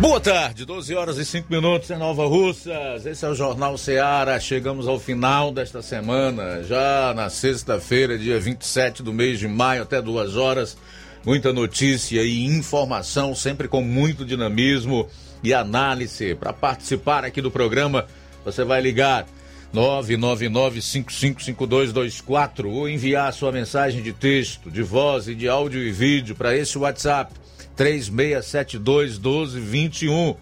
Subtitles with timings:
[0.00, 3.04] Boa tarde, 12 horas e 5 minutos em Nova Russas.
[3.04, 4.40] Esse é o Jornal Seara.
[4.40, 10.00] Chegamos ao final desta semana, já na sexta-feira, dia 27 do mês de maio, até
[10.00, 10.74] duas horas.
[11.22, 15.06] Muita notícia e informação, sempre com muito dinamismo
[15.44, 16.34] e análise.
[16.34, 18.06] Para participar aqui do programa,
[18.42, 19.26] você vai ligar
[19.74, 26.56] 999-555224 ou enviar sua mensagem de texto, de voz e de áudio e vídeo para
[26.56, 27.34] esse WhatsApp
[27.80, 30.36] 3672 1221.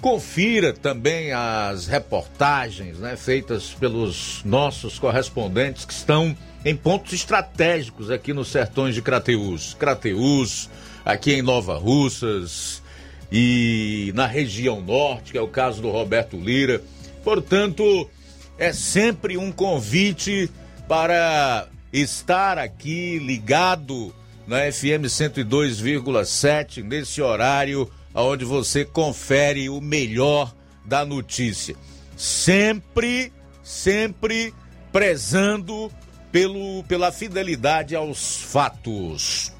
[0.00, 8.32] Confira também as reportagens né, feitas pelos nossos correspondentes que estão em pontos estratégicos aqui
[8.32, 9.74] nos sertões de Crateús.
[9.74, 10.70] Crateús,
[11.04, 12.80] aqui em Nova Russas
[13.32, 16.80] e na região norte, que é o caso do Roberto Lira.
[17.24, 18.08] Portanto,
[18.56, 20.48] é sempre um convite
[20.86, 24.14] para estar aqui ligado
[24.50, 30.52] na FM 102,7, nesse horário onde você confere o melhor
[30.84, 31.76] da notícia.
[32.16, 34.52] Sempre, sempre
[34.90, 35.88] prezando
[36.32, 39.52] pelo, pela fidelidade aos fatos.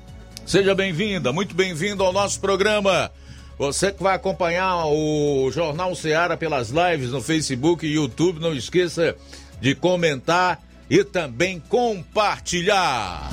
[0.45, 3.13] Seja bem-vinda, muito bem-vindo ao nosso programa.
[3.57, 9.15] Você que vai acompanhar o Jornal Seara pelas lives no Facebook e YouTube, não esqueça
[9.61, 13.31] de comentar e também compartilhar.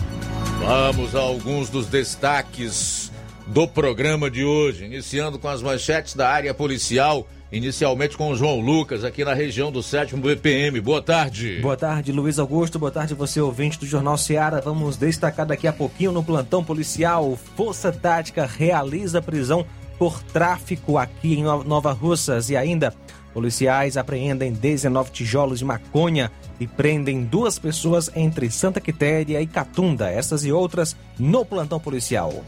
[0.59, 3.11] Vamos a alguns dos destaques
[3.47, 7.27] do programa de hoje, iniciando com as manchetes da área policial.
[7.49, 10.81] Inicialmente com o João Lucas, aqui na região do 7 BPM.
[10.81, 11.59] Boa tarde.
[11.61, 12.77] Boa tarde, Luiz Augusto.
[12.77, 14.59] Boa tarde, você ouvinte do Jornal Seara.
[14.59, 17.39] Vamos destacar daqui a pouquinho no plantão policial.
[17.55, 19.65] Força Tática realiza prisão
[19.97, 22.49] por tráfico aqui em Nova Russas.
[22.49, 22.93] E ainda,
[23.33, 26.29] policiais apreendem 19 tijolos de maconha
[26.59, 30.09] e prendem duas pessoas entre Santa Quitéria e Catunda.
[30.09, 32.43] Essas e outras no plantão policial.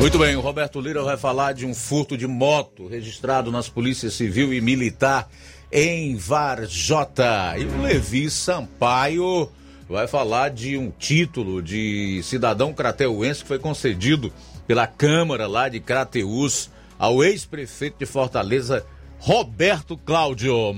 [0.00, 4.14] Muito bem, o Roberto Lira vai falar de um furto de moto registrado nas polícias
[4.14, 5.28] civil e militar
[5.70, 7.54] em Varjota.
[7.58, 9.50] E o Levi Sampaio
[9.86, 14.32] vai falar de um título de cidadão crateuense que foi concedido
[14.66, 18.86] pela Câmara lá de Crateus ao ex-prefeito de Fortaleza,
[19.20, 20.74] Roberto Cláudio.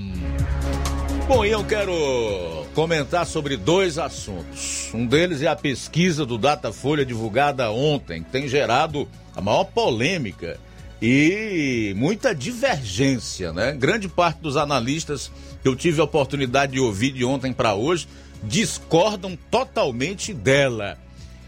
[1.29, 1.93] Bom, e eu quero
[2.75, 4.91] comentar sobre dois assuntos.
[4.93, 10.59] Um deles é a pesquisa do Datafolha divulgada ontem, que tem gerado a maior polêmica
[11.01, 13.71] e muita divergência, né?
[13.71, 18.09] Grande parte dos analistas que eu tive a oportunidade de ouvir de ontem para hoje
[18.43, 20.97] discordam totalmente dela.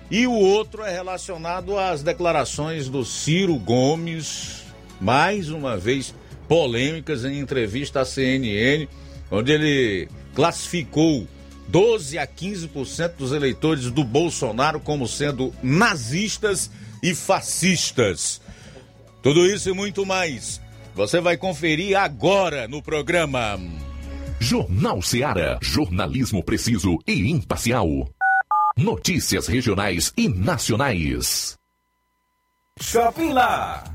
[0.09, 4.63] E o outro é relacionado às declarações do Ciro Gomes,
[5.01, 6.16] mais uma vez
[6.47, 8.88] polêmicas em entrevista à CNN,
[9.31, 11.28] onde ele classificou
[11.67, 16.69] 12 a 15% dos eleitores do Bolsonaro como sendo nazistas
[17.01, 18.41] e fascistas.
[19.22, 20.61] Tudo isso e muito mais.
[20.94, 23.59] Você vai conferir agora no programa.
[24.39, 25.57] Jornal Seara.
[25.61, 27.88] Jornalismo preciso e imparcial.
[28.78, 31.57] Notícias regionais e nacionais.
[32.79, 33.94] Shopping Lá.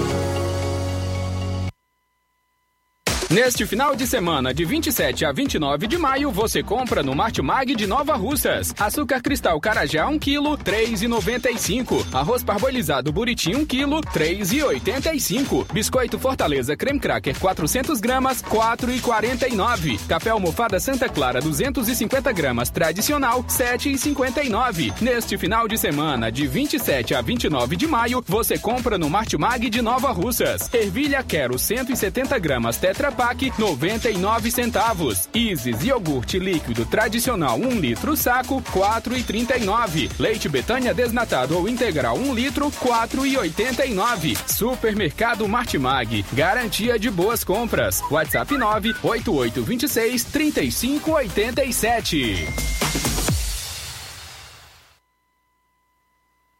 [3.31, 7.87] Neste final de semana, de 27 a 29 de maio, você compra no Martimag de
[7.87, 8.75] Nova Russas.
[8.77, 12.05] Açúcar cristal Carajá 1 kg, 3,95.
[12.11, 15.65] Arroz parbolizado Buriti 1 kg, 3,85.
[15.71, 20.05] Biscoito Fortaleza Creme Cracker 400 gramas, 4,49.
[20.09, 24.91] Café almofada Santa Clara 250 gramas tradicional, 7,59.
[24.99, 29.81] Neste final de semana, de 27 a 29 de maio, você compra no Martimag de
[29.81, 30.69] Nova Russas.
[30.73, 35.29] Ervilha Quero 170 gramas Tetra Pak 99 centavos.
[35.31, 40.09] Isis iogurte líquido tradicional 1 litro saco 4,39.
[40.17, 44.35] Leite Betânia desnatado ou integral 1 litro 4,89.
[44.47, 48.01] Supermercado Martimag, garantia de boas compras.
[48.09, 52.47] WhatsApp 98826 3587.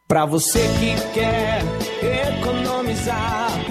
[0.08, 1.64] Pra você que quer
[2.38, 3.71] economizar.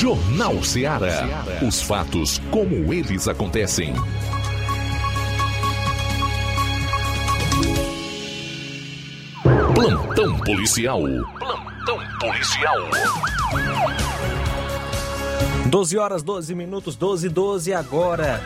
[0.00, 1.44] Jornal Ceará.
[1.60, 3.92] Os fatos como eles acontecem.
[9.74, 11.02] Plantão policial.
[11.38, 12.78] Plantão policial.
[15.66, 18.42] 12 horas, 12 minutos, 12 12 agora.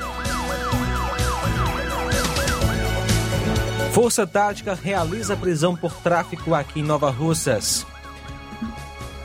[3.93, 7.87] Força Tática realiza prisão por tráfico aqui em Nova Russas.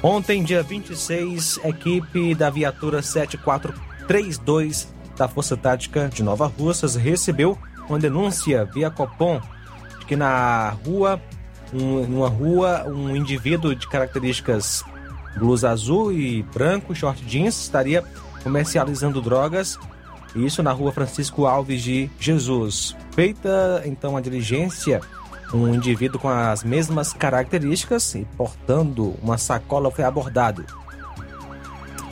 [0.02, 4.88] Ontem, dia 26, equipe da viatura 7432
[5.18, 7.58] da Força Tática de Nova Russas recebeu
[7.90, 9.42] uma denúncia via Copom
[10.00, 11.22] de que na rua,
[11.74, 14.86] um, numa rua, um indivíduo de características
[15.36, 18.02] blusa azul e branco, short jeans, estaria
[18.42, 19.78] comercializando drogas.
[20.34, 22.96] Isso na rua Francisco Alves de Jesus.
[23.12, 25.02] Feita então a diligência
[25.54, 30.66] um indivíduo com as mesmas características e portando uma sacola foi abordado.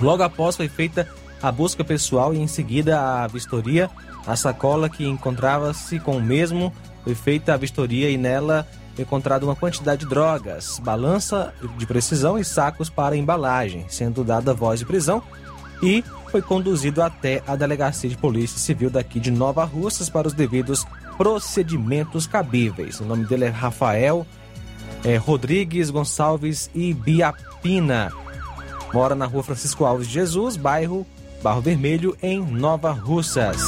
[0.02, 1.08] Logo após foi feita
[1.42, 3.90] a busca pessoal e em seguida a vistoria.
[4.26, 9.46] A sacola que encontrava-se com o mesmo foi feita a vistoria e nela foi encontrada
[9.46, 14.86] uma quantidade de drogas, balança de precisão e sacos para embalagem, sendo dada voz de
[14.86, 15.22] prisão
[15.82, 20.34] e foi conduzido até a delegacia de polícia civil daqui de Nova Russas para os
[20.34, 20.86] devidos
[21.18, 23.00] procedimentos cabíveis.
[23.00, 24.26] O nome dele é Rafael
[25.04, 28.12] é, Rodrigues Gonçalves e Biapina.
[28.94, 31.06] Mora na rua Francisco Alves Jesus, bairro
[31.42, 33.62] Barro Vermelho, em Nova Russas.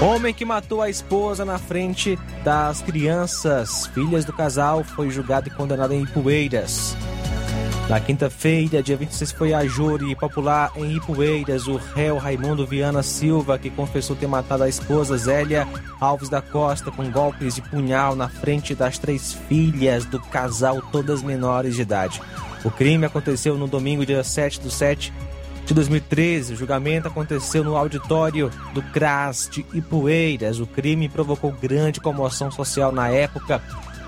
[0.00, 5.50] Homem que matou a esposa na frente das crianças, filhas do casal, foi julgado e
[5.50, 6.94] condenado em Ipueiras.
[7.88, 13.58] Na quinta-feira, dia 26, foi a júri popular em Ipueiras o réu Raimundo Viana Silva,
[13.58, 15.66] que confessou ter matado a esposa Zélia
[15.98, 21.22] Alves da Costa com golpes de punhal na frente das três filhas do casal, todas
[21.22, 22.20] menores de idade.
[22.62, 25.12] O crime aconteceu no domingo, dia 7 do 7,
[25.66, 26.54] de 2013.
[26.54, 30.60] O julgamento aconteceu no auditório do CRAS de Ipueiras.
[30.60, 33.60] O crime provocou grande comoção social na época,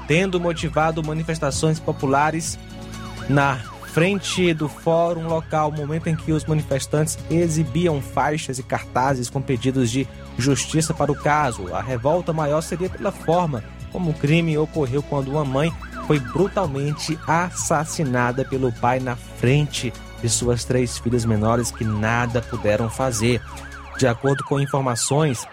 [0.07, 2.59] tendo motivado manifestações populares
[3.29, 3.57] na
[3.93, 9.91] frente do fórum local, momento em que os manifestantes exibiam faixas e cartazes com pedidos
[9.91, 10.07] de
[10.39, 11.75] justiça para o caso.
[11.75, 15.73] A revolta maior seria pela forma como o crime ocorreu quando uma mãe
[16.07, 22.89] foi brutalmente assassinada pelo pai na frente de suas três filhas menores que nada puderam
[22.91, 23.43] fazer.
[23.99, 25.47] De acordo com informações,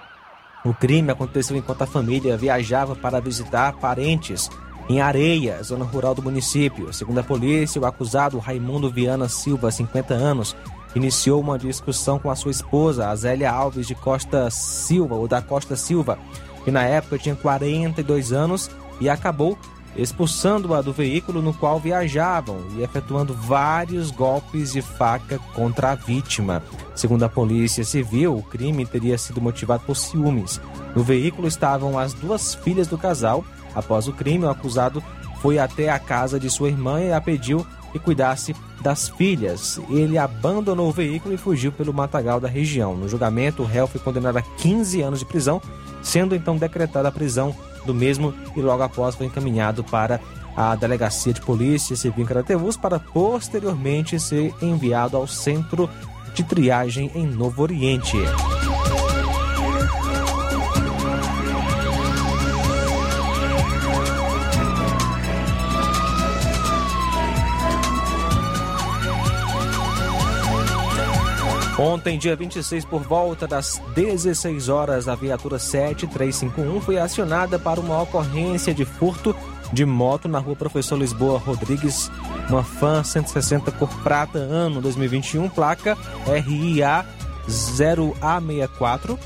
[0.64, 4.50] o crime aconteceu enquanto a família viajava para visitar parentes
[4.88, 6.94] em Areia, zona rural do município.
[6.94, 10.56] Segundo a polícia, o acusado Raimundo Viana Silva, 50 anos,
[10.96, 15.76] iniciou uma discussão com a sua esposa, Azélia Alves de Costa Silva, ou da Costa
[15.76, 16.18] Silva,
[16.64, 18.70] que na época tinha 42 anos
[19.00, 19.58] e acabou
[19.96, 26.64] expulsando-a do veículo no qual viajavam e efetuando vários golpes de faca contra a vítima.
[26.94, 30.60] Segundo a Polícia Civil, o crime teria sido motivado por ciúmes.
[30.96, 33.44] No veículo estavam as duas filhas do casal.
[33.74, 35.04] Após o crime, o acusado
[35.42, 39.80] foi até a casa de sua irmã e a pediu que cuidasse das filhas.
[39.90, 42.96] Ele abandonou o veículo e fugiu pelo matagal da região.
[42.96, 45.62] No julgamento, o réu foi condenado a 15 anos de prisão,
[46.02, 50.20] sendo então decretada a prisão do mesmo e logo após foi encaminhado para
[50.56, 55.90] a Delegacia de Polícia Civil em Crateus para posteriormente ser enviado ao Centro
[56.34, 58.18] de Triagem em Novo Oriente.
[71.78, 78.02] Ontem, dia 26, por volta das 16 horas, a viatura 7351 foi acionada para uma
[78.02, 79.36] ocorrência de furto
[79.74, 82.10] de moto na rua Professor Lisboa Rodrigues,
[82.50, 87.06] uma Fan 160 cor prata, ano 2021, placa RIA
[87.50, 89.18] 0A64.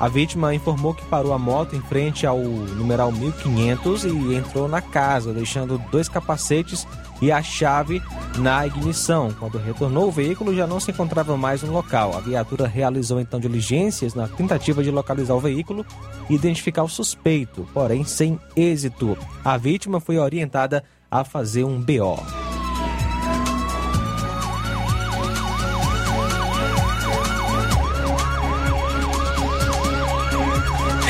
[0.00, 4.80] A vítima informou que parou a moto em frente ao numeral 1500 e entrou na
[4.80, 6.84] casa, deixando dois capacetes
[7.22, 8.02] e a chave
[8.38, 9.32] na ignição.
[9.38, 12.16] Quando retornou, o veículo já não se encontrava mais no local.
[12.16, 15.86] A viatura realizou então diligências na tentativa de localizar o veículo
[16.28, 19.16] e identificar o suspeito, porém sem êxito.
[19.44, 22.51] A vítima foi orientada a fazer um BO.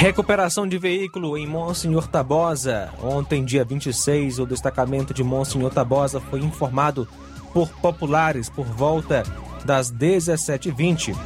[0.02, 2.92] Recuperação de veículo em Monsenhor Tabosa.
[3.00, 7.06] Ontem, dia 26, o destacamento de Monsenhor Tabosa foi informado
[7.54, 9.22] por populares por volta
[9.64, 11.16] das 17h20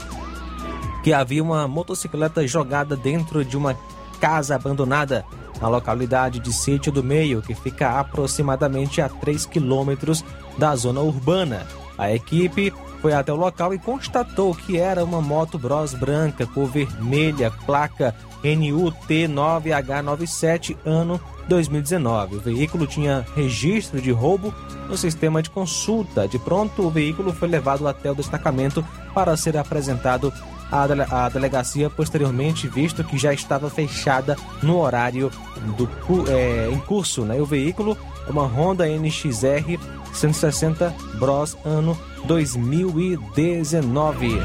[1.03, 3.75] que havia uma motocicleta jogada dentro de uma
[4.21, 5.25] casa abandonada
[5.59, 10.23] na localidade de Sítio do Meio, que fica aproximadamente a 3 quilômetros
[10.59, 11.67] da zona urbana.
[11.97, 16.67] A equipe foi até o local e constatou que era uma moto Bros branca, cor
[16.67, 18.15] vermelha, placa
[18.55, 22.37] NUT9H97, ano 2019.
[22.37, 24.55] O veículo tinha registro de roubo
[24.89, 26.29] no sistema de consulta.
[26.29, 30.33] De pronto, o veículo foi levado até o destacamento para ser apresentado
[30.71, 35.31] à, dele à delegacia posteriormente, visto que já estava fechada no horário
[35.77, 35.89] do,
[36.31, 37.23] é, em curso.
[37.23, 37.41] Né?
[37.41, 39.79] O veículo é uma Honda NXR
[40.13, 44.41] 160 Bros ano 2019.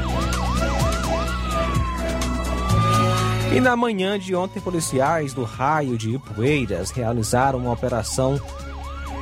[3.54, 8.40] E na manhã de ontem, policiais do raio de Ipueiras realizaram uma operação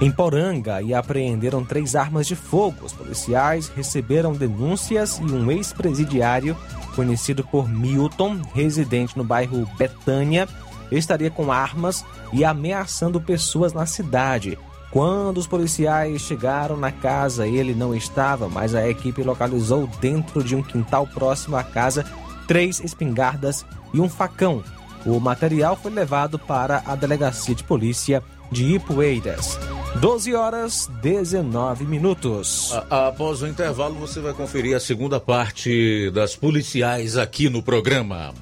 [0.01, 2.87] em Poranga e apreenderam três armas de fogo.
[2.87, 6.57] Os policiais receberam denúncias e um ex-presidiário,
[6.95, 10.47] conhecido por Milton, residente no bairro Betânia,
[10.93, 14.57] estaria com armas e ameaçando pessoas na cidade.
[14.93, 20.55] Quando os policiais chegaram na casa, ele não estava, mas a equipe localizou dentro de
[20.55, 22.07] um quintal próximo à casa
[22.51, 23.65] três espingardas
[23.95, 24.65] e um facão.
[25.07, 29.57] O material foi levado para a delegacia de polícia de Ipueiras.
[30.01, 32.77] 12 horas 19 minutos.
[32.91, 38.35] Após o intervalo, você vai conferir a segunda parte das policiais aqui no programa.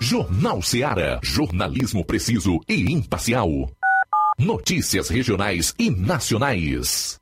[0.00, 1.20] Jornal Seara.
[1.22, 3.70] Jornalismo preciso e imparcial.
[4.38, 7.21] Notícias regionais e nacionais.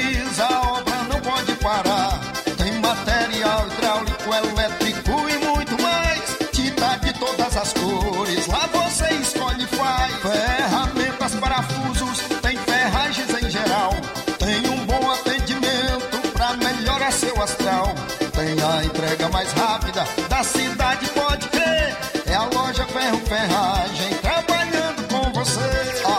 [20.41, 21.95] Da cidade, pode crer.
[22.25, 25.59] É a loja Ferro Ferragem trabalhando com você.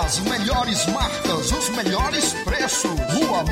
[0.04, 2.92] As melhores marcas, os melhores preços.
[3.14, 3.42] Rua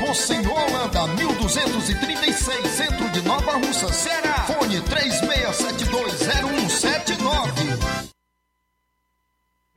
[0.46, 4.44] Holanda, 1236, centro de Nova Russa, Ceará.
[4.46, 6.89] Fone 36720179.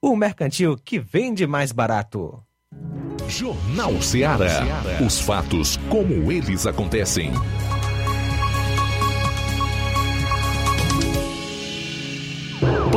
[0.00, 2.42] O mercantil que vende mais barato.
[3.28, 4.64] Jornal Ceará.
[5.06, 7.30] Os fatos como eles acontecem.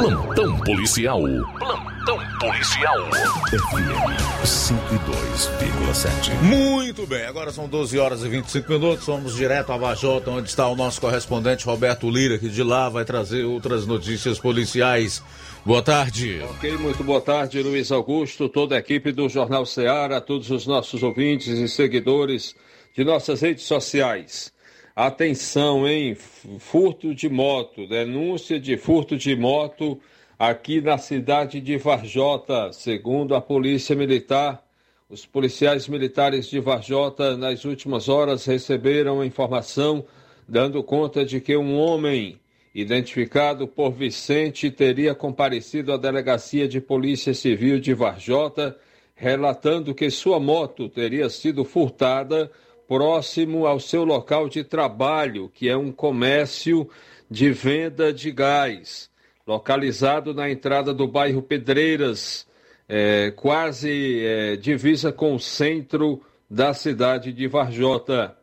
[0.05, 1.19] Plantão policial.
[1.57, 3.09] Plantão policial.
[3.49, 6.31] FM 102,7.
[6.43, 9.07] Muito bem, agora são 12 horas e 25 minutos.
[9.07, 13.03] Vamos direto a Vajota, onde está o nosso correspondente Roberto Lira, que de lá vai
[13.03, 15.23] trazer outras notícias policiais.
[15.65, 16.39] Boa tarde.
[16.51, 21.01] Ok, muito boa tarde, Luiz Augusto, toda a equipe do Jornal Ceará, todos os nossos
[21.01, 22.55] ouvintes e seguidores
[22.95, 24.53] de nossas redes sociais.
[24.95, 26.15] Atenção, hein?
[26.57, 29.99] Furto de moto, denúncia de furto de moto
[30.39, 34.63] aqui na cidade de Varjota, segundo a Polícia Militar.
[35.09, 40.05] Os policiais militares de Varjota, nas últimas horas, receberam a informação
[40.47, 42.39] dando conta de que um homem
[42.73, 48.77] identificado por Vicente, teria comparecido à delegacia de Polícia Civil de Varjota,
[49.13, 52.49] relatando que sua moto teria sido furtada
[52.87, 56.89] próximo ao seu local de trabalho, que é um comércio
[57.29, 59.09] de venda de gás,
[59.45, 62.47] localizado na entrada do bairro Pedreiras,
[62.87, 68.37] é, quase é, divisa com o centro da cidade de Varjota.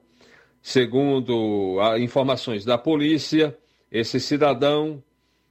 [0.61, 3.57] Segundo informações da polícia,
[3.91, 5.03] esse cidadão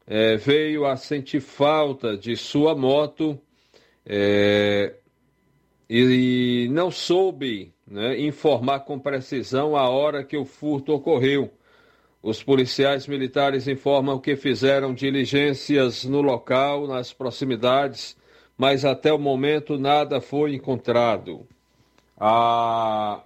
[0.08, 3.40] é, veio a sentir falta de sua moto
[4.06, 4.96] é,
[5.90, 11.52] e, não soube né, informar com precisão a hora que o furto ocorreu.
[12.24, 18.16] Os policiais militares informam que fizeram diligências no local, nas proximidades,
[18.58, 21.46] mas até o momento nada foi encontrado.
[22.18, 23.24] Ah,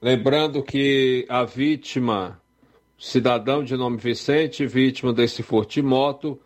[0.00, 2.40] lembrando que a vítima
[2.96, 6.40] cidadão de nome Vicente, vítima desse furto de moto.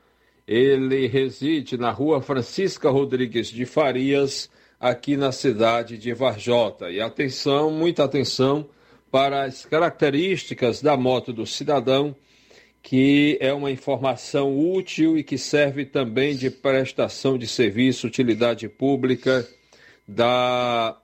[0.46, 6.90] Ele reside na rua Francisca Rodrigues de Farias, aqui na cidade de Varjota.
[6.90, 8.68] E atenção, muita atenção
[9.10, 12.14] para as características da moto do cidadão,
[12.82, 19.46] que é uma informação útil e que serve também de prestação de serviço, utilidade pública
[20.06, 20.96] da,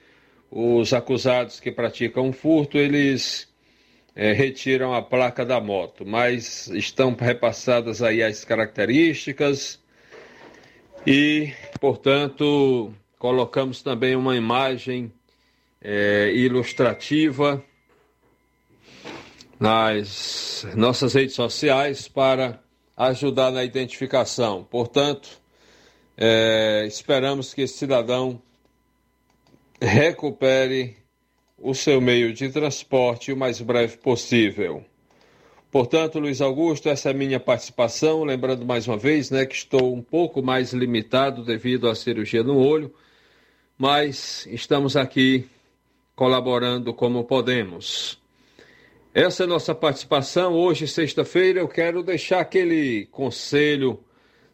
[0.52, 3.48] os acusados que praticam furto, eles
[4.16, 9.80] é, retiram a placa da moto, mas estão repassadas aí as características
[11.06, 15.12] e, portanto, colocamos também uma imagem
[15.82, 17.64] é, ilustrativa
[19.60, 22.60] nas nossas redes sociais para
[22.98, 24.64] ajudar na identificação.
[24.64, 25.40] Portanto,
[26.22, 28.42] é, esperamos que esse cidadão
[29.82, 30.98] recupere
[31.58, 34.84] o seu meio de transporte o mais breve possível.
[35.72, 38.26] Portanto, Luiz Augusto, essa é a minha participação.
[38.26, 42.58] Lembrando mais uma vez né, que estou um pouco mais limitado devido à cirurgia no
[42.58, 42.94] olho,
[43.78, 45.48] mas estamos aqui
[46.18, 48.20] colaborando como podemos.
[49.14, 50.54] Essa é a nossa participação.
[50.54, 54.04] Hoje, sexta-feira, eu quero deixar aquele conselho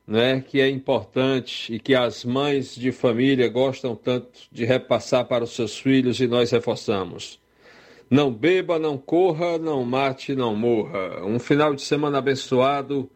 [0.07, 5.43] né, que é importante e que as mães de família gostam tanto de repassar para
[5.43, 7.39] os seus filhos e nós reforçamos.
[8.09, 11.25] Não beba, não corra, não mate, não morra.
[11.25, 13.09] Um final de semana abençoado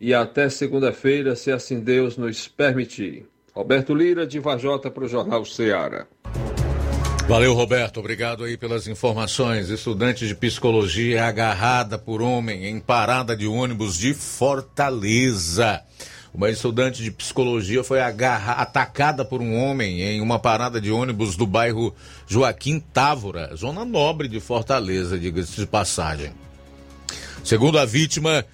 [0.00, 3.26] e até segunda-feira, se assim Deus nos permitir.
[3.54, 6.06] Roberto Lira, de Vajota, para o Jornal Ceará.
[7.26, 8.00] Valeu, Roberto.
[8.00, 9.68] Obrigado aí pelas informações.
[9.68, 15.82] Estudante de psicologia agarrada por homem em parada de ônibus de Fortaleza.
[16.38, 21.34] Uma estudante de psicologia foi agarra, atacada por um homem em uma parada de ônibus
[21.34, 21.92] do bairro
[22.28, 26.30] Joaquim Távora, zona nobre de Fortaleza, diga-se de passagem.
[27.42, 28.44] Segundo a vítima,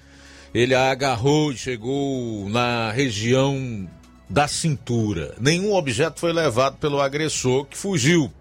[0.51, 3.87] ele a agarrou e chegou na região
[4.27, 5.35] da cintura.
[5.39, 8.33] Nenhum objeto foi levado pelo agressor, que fugiu.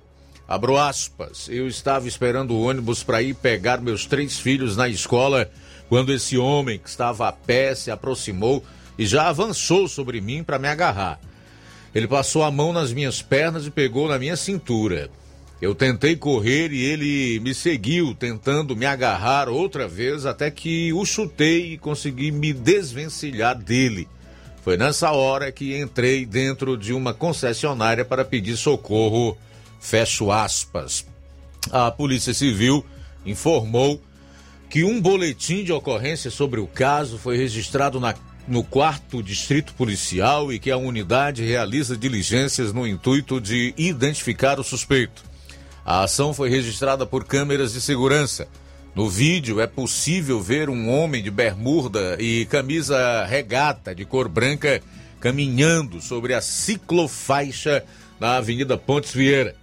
[0.48, 1.50] Abro aspas.
[1.50, 5.50] Eu estava esperando o ônibus para ir pegar meus três filhos na escola
[5.86, 8.64] quando esse homem que estava a pé se aproximou
[8.98, 11.20] e já avançou sobre mim para me agarrar.
[11.94, 15.10] Ele passou a mão nas minhas pernas e pegou na minha cintura.
[15.62, 21.04] Eu tentei correr e ele me seguiu, tentando me agarrar outra vez, até que o
[21.04, 24.08] chutei e consegui me desvencilhar dele.
[24.62, 29.36] Foi nessa hora que entrei dentro de uma concessionária para pedir socorro
[29.84, 31.04] Fecho aspas.
[31.70, 32.84] A Polícia Civil
[33.26, 34.00] informou
[34.70, 38.14] que um boletim de ocorrência sobre o caso foi registrado na,
[38.46, 44.64] no quarto distrito policial e que a unidade realiza diligências no intuito de identificar o
[44.64, 45.22] suspeito.
[45.84, 48.46] A ação foi registrada por câmeras de segurança.
[48.94, 54.80] No vídeo é possível ver um homem de bermuda e camisa regata de cor branca
[55.20, 57.82] caminhando sobre a ciclofaixa
[58.20, 59.56] na Avenida Pontes Vieira.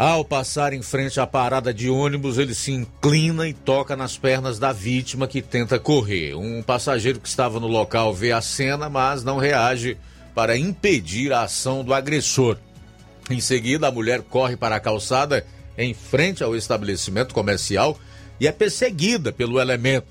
[0.00, 4.58] Ao passar em frente à parada de ônibus, ele se inclina e toca nas pernas
[4.58, 6.34] da vítima que tenta correr.
[6.34, 9.98] Um passageiro que estava no local vê a cena, mas não reage
[10.34, 12.56] para impedir a ação do agressor.
[13.28, 15.44] Em seguida, a mulher corre para a calçada
[15.76, 18.00] em frente ao estabelecimento comercial
[18.40, 20.08] e é perseguida pelo elemento,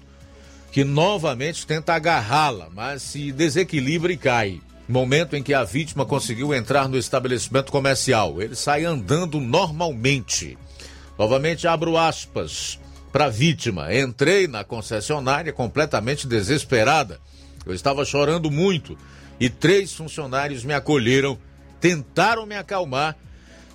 [0.71, 4.61] que novamente tenta agarrá-la, mas se desequilibra e cai.
[4.89, 8.41] Momento em que a vítima conseguiu entrar no estabelecimento comercial.
[8.41, 10.57] Ele sai andando normalmente.
[11.15, 12.79] Novamente abro aspas
[13.11, 13.93] para a vítima.
[13.93, 17.19] Entrei na concessionária completamente desesperada.
[17.67, 18.97] Eu estava chorando muito
[19.39, 21.37] e três funcionários me acolheram,
[21.79, 23.15] tentaram me acalmar,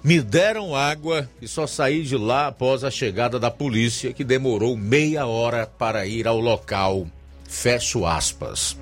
[0.02, 4.76] me deram água e só saí de lá após a chegada da polícia, que demorou
[4.76, 7.06] meia hora para ir ao local.
[7.48, 8.76] Fecho aspas.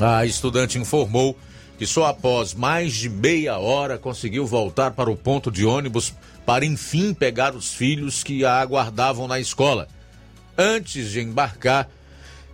[0.00, 1.38] A estudante informou
[1.80, 6.12] que só após mais de meia hora conseguiu voltar para o ponto de ônibus
[6.44, 9.88] para enfim pegar os filhos que a aguardavam na escola.
[10.58, 11.88] Antes de embarcar,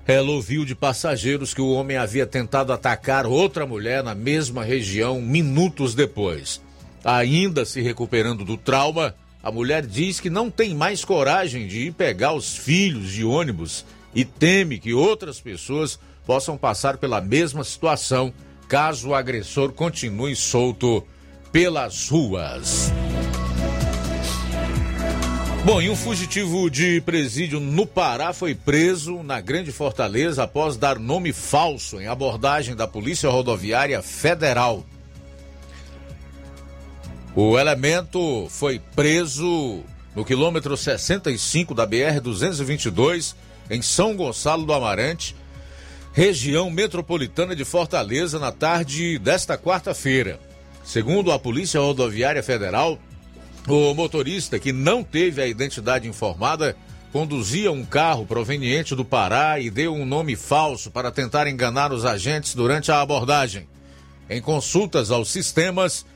[0.07, 5.21] ela ouviu de passageiros que o homem havia tentado atacar outra mulher na mesma região
[5.21, 6.63] minutos depois.
[7.05, 9.13] Ainda se recuperando do trauma,
[9.43, 13.85] a mulher diz que não tem mais coragem de ir pegar os filhos de ônibus
[14.15, 18.33] e teme que outras pessoas possam passar pela mesma situação
[18.69, 21.07] caso o agressor continue solto
[21.53, 22.93] pelas ruas.
[25.65, 30.97] Bom, e um fugitivo de presídio no Pará foi preso na Grande Fortaleza após dar
[30.97, 34.87] nome falso em abordagem da Polícia Rodoviária Federal.
[37.35, 39.83] O elemento foi preso
[40.15, 43.35] no quilômetro 65 da BR-222,
[43.69, 45.35] em São Gonçalo do Amarante,
[46.17, 50.41] região metropolitana de Fortaleza, na tarde desta quarta-feira.
[50.83, 52.99] Segundo a Polícia Rodoviária Federal,
[53.69, 56.75] o motorista, que não teve a identidade informada,
[57.13, 62.07] conduzia um carro proveniente do Pará e deu um nome falso para tentar enganar os
[62.07, 63.69] agentes durante a abordagem.
[64.31, 66.07] Em consultas aos sistemas,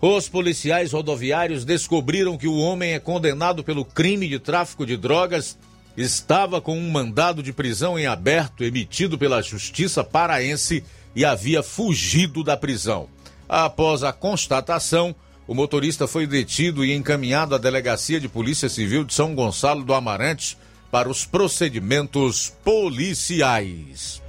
[0.00, 5.56] os policiais rodoviários descobriram que o homem é condenado pelo crime de tráfico de drogas
[6.00, 10.84] estava com um mandado de prisão em aberto emitido pela Justiça Paraense
[11.14, 13.08] e havia fugido da prisão.
[13.48, 15.14] Após a constatação,
[15.46, 19.92] o motorista foi detido e encaminhado à Delegacia de Polícia Civil de São Gonçalo do
[19.92, 20.56] Amarante
[20.90, 24.22] para os procedimentos policiais.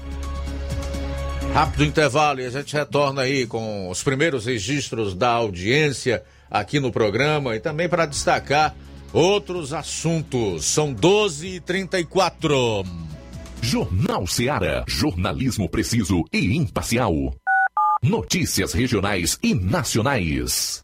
[1.54, 6.92] Rápido intervalo e a gente retorna aí com os primeiros registros da audiência aqui no
[6.92, 8.76] programa e também para destacar
[9.14, 10.66] outros assuntos.
[10.66, 12.86] São 12h34.
[13.62, 14.84] Jornal Seara.
[14.88, 17.14] Jornalismo preciso e imparcial.
[18.02, 20.84] Notícias regionais e nacionais.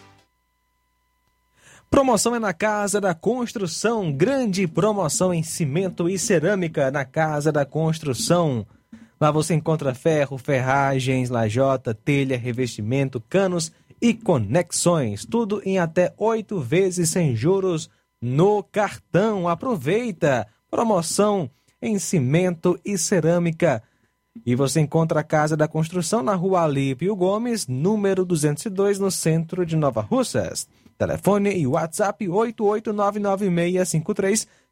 [1.91, 4.13] Promoção é na Casa da Construção.
[4.13, 8.65] Grande promoção em cimento e cerâmica na Casa da Construção.
[9.19, 15.25] Lá você encontra ferro, ferragens, lajota, telha, revestimento, canos e conexões.
[15.25, 17.89] Tudo em até oito vezes sem juros
[18.21, 19.49] no cartão.
[19.49, 20.47] Aproveita!
[20.71, 21.51] Promoção
[21.81, 23.83] em cimento e cerâmica.
[24.45, 29.65] E você encontra a Casa da Construção na rua Alípio Gomes, número 202, no centro
[29.65, 30.69] de Nova Russas.
[31.01, 32.27] Telefone e WhatsApp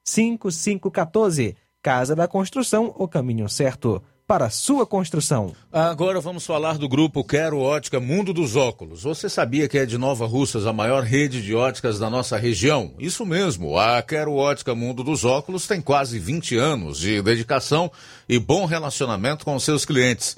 [0.06, 1.56] 88996535514.
[1.82, 5.54] Casa da Construção, o caminho certo para a sua construção.
[5.72, 9.02] Agora vamos falar do grupo Quero Ótica Mundo dos Óculos.
[9.02, 12.94] Você sabia que é de Nova Russas a maior rede de óticas da nossa região?
[13.00, 17.92] Isso mesmo, a Quero Ótica Mundo dos Óculos tem quase 20 anos de dedicação
[18.28, 20.38] e bom relacionamento com seus clientes.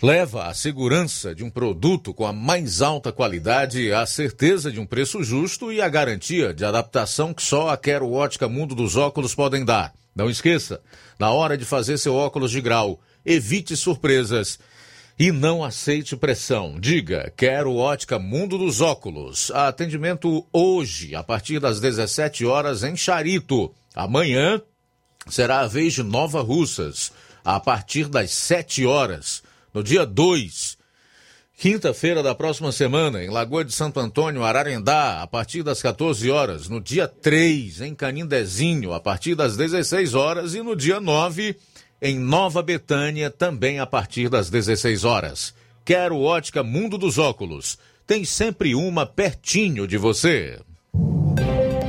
[0.00, 4.86] Leva a segurança de um produto com a mais alta qualidade, a certeza de um
[4.86, 9.34] preço justo e a garantia de adaptação que só a Quero Ótica Mundo dos Óculos
[9.34, 9.92] podem dar.
[10.14, 10.80] Não esqueça,
[11.18, 14.60] na hora de fazer seu óculos de grau, evite surpresas
[15.18, 16.78] e não aceite pressão.
[16.78, 19.50] Diga, quero ótica Mundo dos Óculos.
[19.50, 23.74] Atendimento hoje, a partir das 17 horas, em Charito.
[23.96, 24.62] Amanhã
[25.26, 27.10] será a vez de Nova Russas,
[27.44, 29.42] a partir das 7 horas.
[29.72, 30.78] No dia 2,
[31.58, 36.68] quinta-feira da próxima semana, em Lagoa de Santo Antônio, Ararendá, a partir das 14 horas.
[36.68, 40.54] No dia 3, em Canindezinho, a partir das 16 horas.
[40.54, 41.56] E no dia 9,
[42.00, 45.54] em Nova Betânia, também a partir das 16 horas.
[45.84, 47.78] Quero ótica Mundo dos Óculos.
[48.06, 50.58] Tem sempre uma pertinho de você.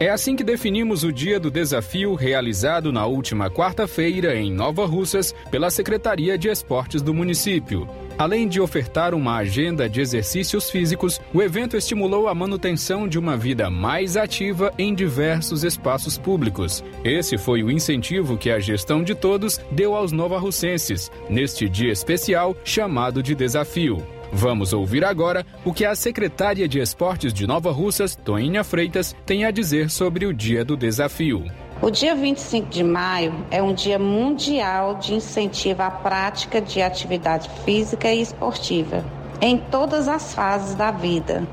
[0.00, 5.34] É assim que definimos o dia do desafio realizado na última quarta-feira em Nova Russas
[5.50, 7.88] pela Secretaria de Esportes do município.
[8.16, 13.36] Além de ofertar uma agenda de exercícios físicos, o evento estimulou a manutenção de uma
[13.36, 16.84] vida mais ativa em diversos espaços públicos.
[17.02, 22.56] Esse foi o incentivo que a gestão de todos deu aos novarrucenses, neste dia especial
[22.62, 24.17] chamado de desafio.
[24.32, 29.44] Vamos ouvir agora o que a secretária de Esportes de Nova Russas, Toinha Freitas, tem
[29.44, 31.44] a dizer sobre o Dia do Desafio.
[31.80, 37.48] O dia 25 de maio é um dia mundial de incentivo à prática de atividade
[37.64, 39.04] física e esportiva
[39.40, 41.46] em todas as fases da vida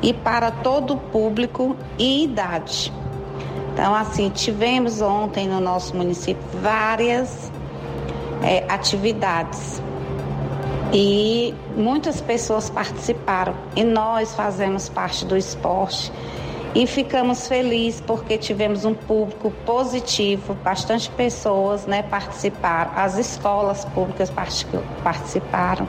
[0.00, 2.92] e para todo público e idade.
[3.72, 7.50] Então, assim, tivemos ontem no nosso município várias
[8.42, 9.82] é, atividades
[10.94, 13.52] e muitas pessoas participaram.
[13.74, 16.12] E nós fazemos parte do esporte.
[16.72, 24.28] E ficamos felizes porque tivemos um público positivo, bastante pessoas né, participaram, as escolas públicas
[25.04, 25.86] participaram,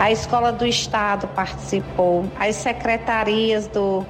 [0.00, 4.04] a escola do estado participou, as secretarias do,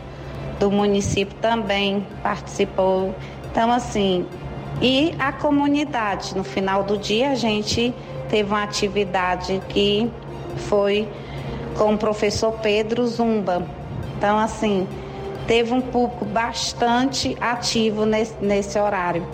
[0.58, 3.14] do município também participou.
[3.50, 4.24] Então, assim,
[4.80, 7.94] e a comunidade, no final do dia a gente
[8.30, 10.10] teve uma atividade que
[10.56, 11.08] foi
[11.76, 13.66] com o professor Pedro Zumba.
[14.16, 14.86] Então, assim,
[15.46, 19.26] teve um público bastante ativo nesse, nesse horário.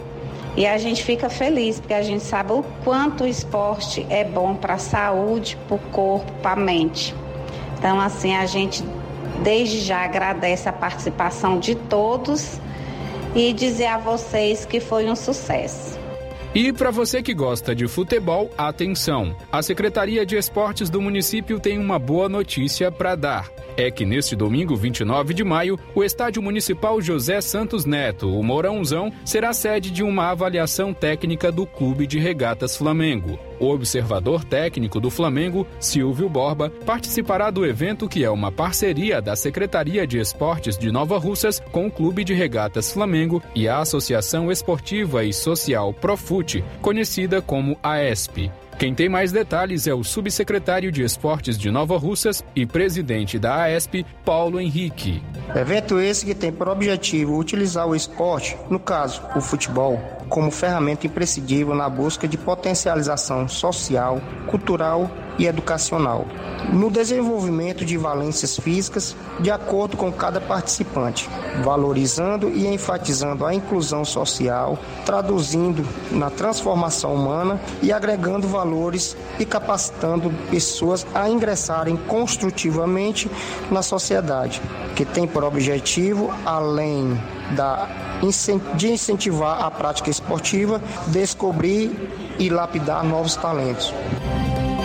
[0.56, 4.54] E a gente fica feliz, porque a gente sabe o quanto o esporte é bom
[4.54, 7.14] para a saúde, para o corpo, para a mente.
[7.78, 8.84] Então, assim, a gente
[9.42, 12.60] desde já agradece a participação de todos
[13.34, 15.98] e dizer a vocês que foi um sucesso.
[16.54, 19.34] E para você que gosta de futebol, atenção!
[19.50, 23.50] A Secretaria de Esportes do município tem uma boa notícia para dar.
[23.74, 29.10] É que neste domingo, 29 de maio, o Estádio Municipal José Santos Neto, o Mourãozão,
[29.24, 33.38] será sede de uma avaliação técnica do Clube de Regatas Flamengo.
[33.62, 39.36] O observador técnico do Flamengo, Silvio Borba, participará do evento que é uma parceria da
[39.36, 44.50] Secretaria de Esportes de Nova Russas com o Clube de Regatas Flamengo e a Associação
[44.50, 48.50] Esportiva e Social Profute, conhecida como AESP.
[48.78, 53.62] Quem tem mais detalhes é o subsecretário de Esportes de Nova Russas e presidente da
[53.62, 55.22] AESP, Paulo Henrique.
[55.54, 61.06] Evento esse que tem por objetivo utilizar o esporte, no caso, o futebol, como ferramenta
[61.06, 66.26] imprescindível na busca de potencialização social, cultural e educacional,
[66.72, 71.28] no desenvolvimento de valências físicas de acordo com cada participante,
[71.64, 80.32] valorizando e enfatizando a inclusão social, traduzindo na transformação humana e agregando valores e capacitando
[80.50, 83.30] pessoas a ingressarem construtivamente
[83.70, 84.60] na sociedade,
[84.94, 87.18] que tem por objetivo, além
[87.56, 87.88] da,
[88.76, 93.92] de incentivar a prática esportiva, descobrir e lapidar novos talentos.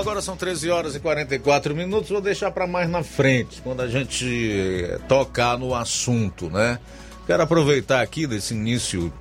[0.00, 2.10] Agora são 13 horas e 44 minutos.
[2.10, 6.78] Vou deixar para mais na frente, quando a gente tocar no assunto, né?
[7.26, 9.12] Quero aproveitar aqui desse início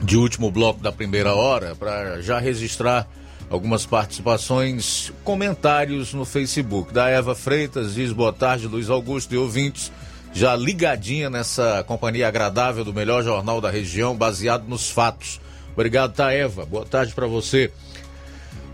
[0.00, 3.08] de último bloco da primeira hora para já registrar
[3.50, 6.92] algumas participações, comentários no Facebook.
[6.92, 9.90] Da Eva Freitas diz boa tarde, Luiz Augusto e ouvintes.
[10.32, 15.40] Já ligadinha nessa companhia agradável do melhor jornal da região, baseado nos fatos.
[15.72, 16.64] Obrigado, tá, Eva.
[16.64, 17.72] Boa tarde para você.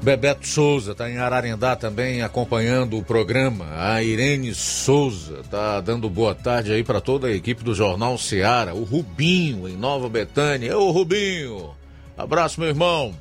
[0.02, 3.66] Bebeto Souza está em Ararendá também acompanhando o programa.
[3.76, 8.74] A Irene Souza está dando boa tarde aí para toda a equipe do Jornal Seara.
[8.74, 10.78] O Rubinho em Nova Betânia.
[10.78, 11.74] Ô Rubinho,
[12.16, 13.14] abraço meu irmão.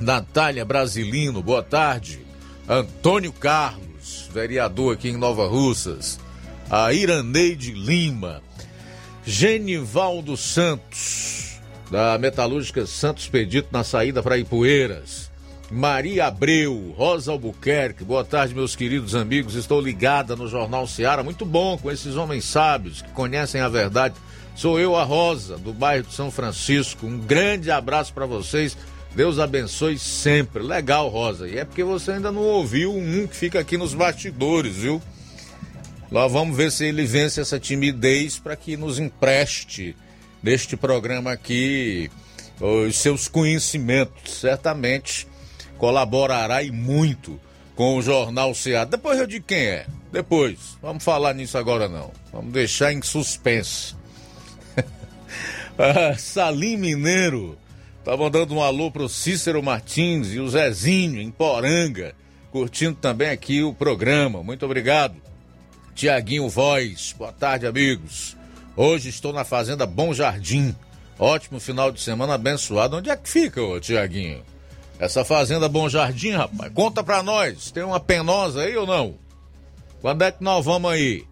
[0.00, 2.26] Natália Brasilino, boa tarde.
[2.68, 6.18] Antônio Carlos, vereador aqui em Nova Russas.
[6.68, 8.42] A Iraneide Lima.
[9.24, 15.29] Genivaldo Santos, da Metalúrgica Santos Pedito, na saída para Ipueiras.
[15.70, 19.54] Maria Abreu, Rosa Albuquerque, boa tarde, meus queridos amigos.
[19.54, 21.22] Estou ligada no Jornal Seara.
[21.22, 24.14] Muito bom com esses homens sábios que conhecem a verdade.
[24.56, 27.06] Sou eu, a Rosa, do bairro de São Francisco.
[27.06, 28.76] Um grande abraço para vocês
[29.14, 30.62] Deus abençoe sempre.
[30.62, 31.48] Legal, Rosa.
[31.48, 35.02] E é porque você ainda não ouviu um que fica aqui nos bastidores, viu?
[36.10, 39.96] Lá vamos ver se ele vence essa timidez para que nos empreste
[40.42, 42.10] neste programa aqui
[42.60, 44.34] os seus conhecimentos.
[44.34, 45.26] Certamente
[45.80, 47.40] colaborará e muito
[47.74, 48.84] com o Jornal Ceará.
[48.84, 49.86] Depois eu digo quem é.
[50.12, 50.76] Depois.
[50.82, 52.12] Vamos falar nisso agora não.
[52.30, 53.96] Vamos deixar em suspense.
[55.78, 57.56] ah, Salim Mineiro.
[58.04, 62.14] Tá mandando um alô pro Cícero Martins e o Zezinho em Poranga.
[62.52, 64.42] Curtindo também aqui o programa.
[64.42, 65.16] Muito obrigado.
[65.94, 67.14] Tiaguinho Voz.
[67.16, 68.36] Boa tarde, amigos.
[68.76, 70.76] Hoje estou na Fazenda Bom Jardim.
[71.18, 72.96] Ótimo final de semana abençoado.
[72.98, 74.42] Onde é que fica, Tiaguinho?
[75.00, 76.70] Essa Fazenda Bom Jardim, rapaz.
[76.74, 77.70] Conta pra nós.
[77.70, 79.14] Tem uma penosa aí ou não?
[80.02, 81.24] Quando é que nós vamos aí?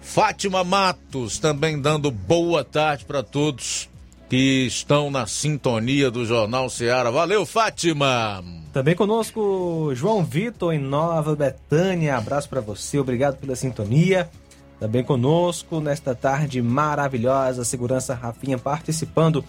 [0.00, 3.90] Fátima Matos também dando boa tarde para todos
[4.30, 7.10] que estão na sintonia do Jornal Ceará.
[7.10, 8.44] Valeu, Fátima!
[8.72, 12.16] Também conosco João Vitor em Nova Betânia.
[12.16, 14.30] Abraço para você, obrigado pela sintonia.
[14.78, 19.44] Também conosco nesta tarde maravilhosa, Segurança Rafinha participando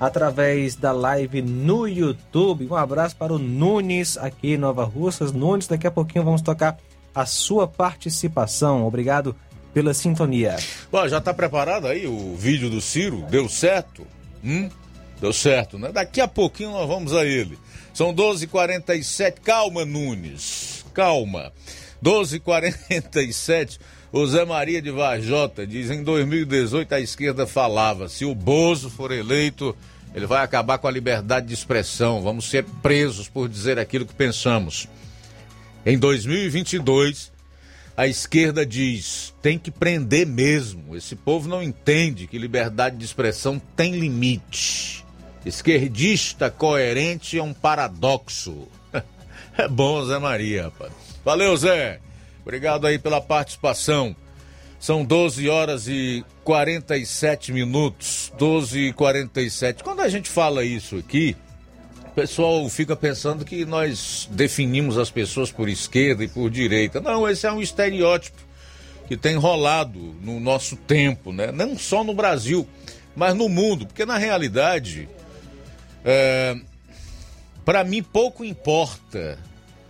[0.00, 2.66] através da live no YouTube.
[2.70, 5.30] Um abraço para o Nunes aqui em Nova Russas.
[5.30, 6.78] Nunes, daqui a pouquinho vamos tocar
[7.14, 8.86] a sua participação.
[8.86, 9.36] Obrigado
[9.74, 10.56] pela sintonia.
[10.90, 13.26] Bom, já está preparado aí o vídeo do Ciro?
[13.30, 14.06] Deu certo?
[14.42, 14.70] Hum?
[15.20, 15.92] Deu certo, né?
[15.92, 17.58] Daqui a pouquinho nós vamos a ele.
[17.92, 19.34] São 12h47.
[19.44, 20.84] Calma, Nunes.
[20.94, 21.52] Calma.
[22.02, 23.78] 12h47.
[24.12, 29.12] O Zé Maria de Varjota diz: em 2018 a esquerda falava: se o Bozo for
[29.12, 29.76] eleito,
[30.14, 32.22] ele vai acabar com a liberdade de expressão.
[32.22, 34.88] Vamos ser presos por dizer aquilo que pensamos.
[35.86, 37.32] Em 2022,
[37.96, 40.96] a esquerda diz: tem que prender mesmo.
[40.96, 45.04] Esse povo não entende que liberdade de expressão tem limite.
[45.44, 48.68] Esquerdista coerente é um paradoxo.
[49.58, 50.92] É bom, Zé Maria, rapaz.
[51.22, 52.00] Valeu, Zé.
[52.40, 54.16] Obrigado aí pela participação.
[54.80, 58.32] São 12 horas e 47 minutos.
[58.36, 59.84] 12 e 47.
[59.84, 61.36] Quando a gente fala isso aqui,
[62.06, 67.00] o pessoal fica pensando que nós definimos as pessoas por esquerda e por direita.
[67.00, 68.38] Não, esse é um estereótipo
[69.06, 71.52] que tem rolado no nosso tempo, né?
[71.52, 72.66] Não só no Brasil,
[73.14, 75.08] mas no mundo, porque na realidade
[76.04, 76.56] é,
[77.64, 79.38] para mim, pouco importa.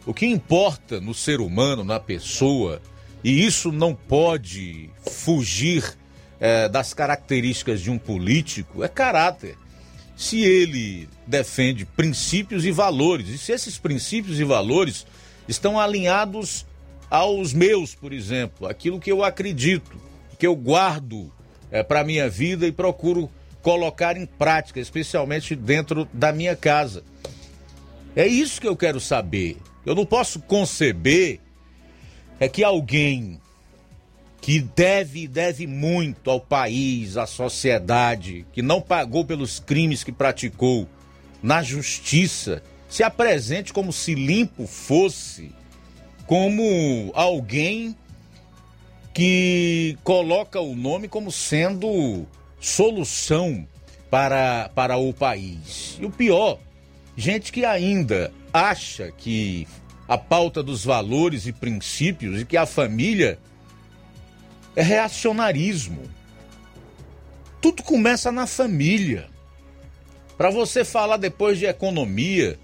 [0.06, 2.80] O que importa no ser humano, na pessoa,
[3.22, 5.96] e isso não pode fugir
[6.38, 9.56] é, das características de um político, é caráter.
[10.16, 15.06] Se ele defende princípios e valores, e se esses princípios e valores
[15.46, 16.66] estão alinhados
[17.10, 20.00] aos meus, por exemplo, aquilo que eu acredito,
[20.38, 21.32] que eu guardo
[21.70, 27.02] é, para a minha vida e procuro colocar em prática, especialmente dentro da minha casa.
[28.16, 29.58] É isso que eu quero saber.
[29.84, 31.40] Eu não posso conceber
[32.40, 33.38] é que alguém
[34.40, 40.88] que deve deve muito ao país, à sociedade, que não pagou pelos crimes que praticou
[41.42, 45.52] na justiça, se apresente como se limpo fosse,
[46.26, 47.94] como alguém
[49.12, 52.26] que coloca o nome como sendo
[52.58, 53.66] solução
[54.10, 55.98] para, para o país.
[56.00, 56.58] E o pior,
[57.16, 59.68] gente que ainda acha que
[60.10, 63.38] a pauta dos valores e princípios e que a família
[64.74, 66.02] é reacionarismo.
[67.60, 69.28] Tudo começa na família.
[70.36, 72.58] Para você falar depois de economia,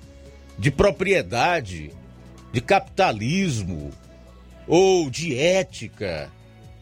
[0.59, 1.93] de propriedade,
[2.53, 3.93] de capitalismo
[4.67, 6.29] ou de ética,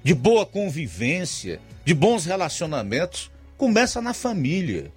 [0.02, 4.90] de boa convivência, de bons relacionamentos, começa na família.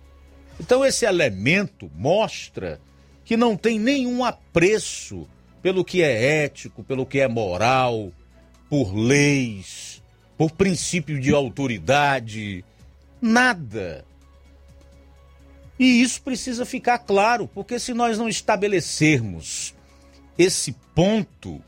[0.61, 2.80] Então esse elemento mostra
[3.26, 5.28] que não tem nenhum apreço
[5.62, 8.12] pelo que é ético, pelo que é moral,
[8.70, 10.01] por leis,
[10.38, 12.64] por princípio de autoridade,
[13.22, 14.05] nada.
[15.80, 19.76] E isso precisa ficar claro, porque se nós não estabelecermos
[20.38, 21.62] esse ponto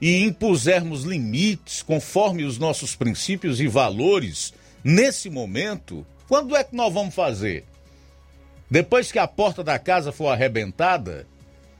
[0.00, 6.92] e impusermos limites conforme os nossos princípios e valores, nesse momento, quando é que nós
[6.92, 7.64] vamos fazer?
[8.70, 11.26] Depois que a porta da casa for arrebentada?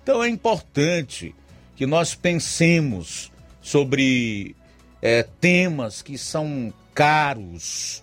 [0.02, 1.34] Então é importante
[1.78, 3.30] que nós pensemos
[3.62, 4.56] sobre
[5.00, 8.02] é, temas que são caros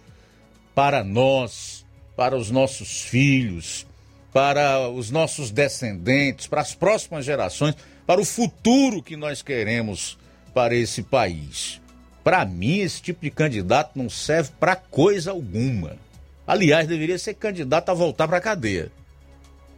[0.74, 3.86] para nós, para os nossos filhos,
[4.32, 7.76] para os nossos descendentes, para as próximas gerações,
[8.08, 10.18] para o futuro que nós queremos
[10.54, 11.82] para esse país.
[12.24, 15.98] Para mim, esse tipo de candidato não serve para coisa alguma.
[16.48, 18.90] Aliás, deveria ser candidato a voltar para a cadeia.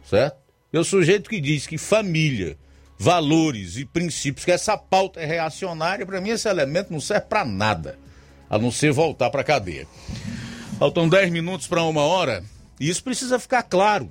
[0.08, 0.36] Certo?
[0.72, 2.56] É o sujeito que diz que família,
[2.98, 7.44] valores e princípios, que essa pauta é reacionária, para mim esse elemento não serve para
[7.44, 7.98] nada,
[8.50, 9.86] a não ser voltar para a cadeia.
[10.78, 12.42] Faltam 10 minutos para uma hora,
[12.80, 14.10] e isso precisa ficar claro.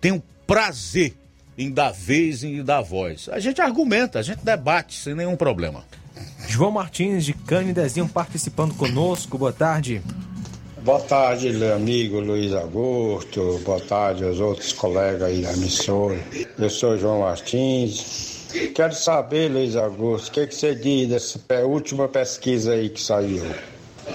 [0.00, 1.16] tenho prazer
[1.58, 3.28] em dar vez e em dar voz.
[3.30, 5.84] A gente argumenta, a gente debate sem nenhum problema.
[6.48, 9.36] João Martins de Canidezinho participando conosco.
[9.38, 10.02] Boa tarde.
[10.82, 13.60] Boa tarde, amigo Luiz Augusto.
[13.64, 16.18] Boa tarde aos outros colegas aí da emissora.
[16.56, 18.46] Eu sou João Martins.
[18.72, 23.42] Quero saber, Luiz Augusto, o que, que você diz dessa última pesquisa aí que saiu?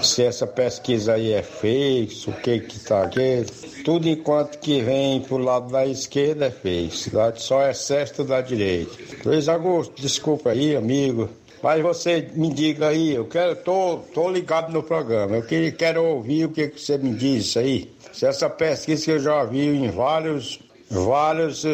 [0.02, 3.44] Se essa pesquisa aí é fake, o que que tá aqui?
[3.84, 8.92] Tudo enquanto que vem pro lado da esquerda é fake, só é certo da direita.
[9.24, 11.28] Luiz Augusto, desculpa aí, amigo.
[11.62, 15.36] Mas você me diga aí, eu quero, tô, tô ligado no programa.
[15.36, 17.88] Eu queria, quero ouvir o que, que você me diz aí.
[18.12, 20.58] Se essa pesquisa que eu já vi em vários,
[20.90, 21.64] vários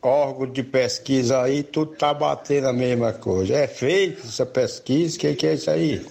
[0.00, 3.54] órgãos de pesquisa aí, tudo tá batendo a mesma coisa.
[3.54, 5.16] É feito essa pesquisa?
[5.16, 6.06] O que, que é isso aí?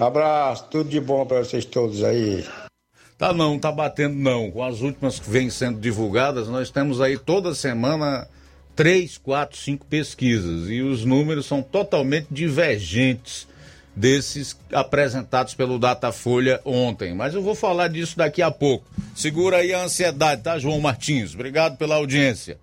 [0.00, 2.44] Abraço, tudo de bom para vocês todos aí.
[3.22, 4.50] Tá não, tá batendo não.
[4.50, 8.26] Com as últimas que vêm sendo divulgadas, nós temos aí toda semana
[8.74, 13.46] três, quatro, cinco pesquisas e os números são totalmente divergentes
[13.94, 17.14] desses apresentados pelo Datafolha ontem.
[17.14, 18.84] Mas eu vou falar disso daqui a pouco.
[19.14, 21.32] Segura aí a ansiedade, tá, João Martins?
[21.32, 22.58] Obrigado pela audiência.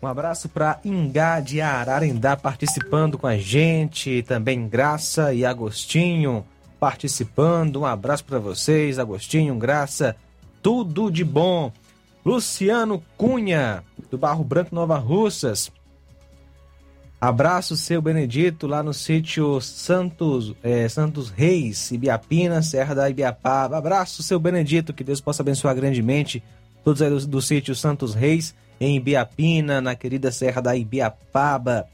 [0.00, 6.46] Um abraço para Ingá de Ararendá participando com a gente, também Graça e Agostinho
[6.84, 7.80] participando.
[7.80, 10.14] Um abraço para vocês, Agostinho, Graça,
[10.62, 11.72] tudo de bom.
[12.22, 15.72] Luciano Cunha, do Barro Branco Nova Russas.
[17.18, 23.78] Abraço, seu Benedito, lá no sítio Santos, é, Santos Reis, Ibiapina, Serra da Ibiapaba.
[23.78, 26.42] Abraço, seu Benedito, que Deus possa abençoar grandemente
[26.84, 31.86] todos aí do, do sítio Santos Reis em Ibiapina, na querida Serra da Ibiapaba.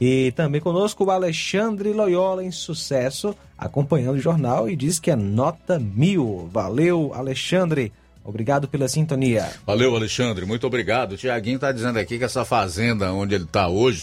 [0.00, 5.16] E também conosco o Alexandre Loyola em sucesso, acompanhando o jornal e diz que é
[5.16, 6.48] nota mil.
[6.52, 7.92] Valeu, Alexandre.
[8.24, 9.50] Obrigado pela sintonia.
[9.66, 10.46] Valeu, Alexandre.
[10.46, 11.12] Muito obrigado.
[11.12, 14.00] O Tiaguinho está dizendo aqui que essa fazenda onde ele está hoje,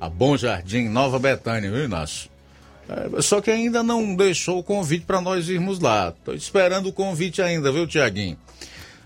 [0.00, 2.30] a Bom Jardim, Nova Betânia, viu, Inácio?
[2.88, 6.12] É, só que ainda não deixou o convite para nós irmos lá.
[6.16, 8.36] Estou esperando o convite ainda, viu, Tiaguinho?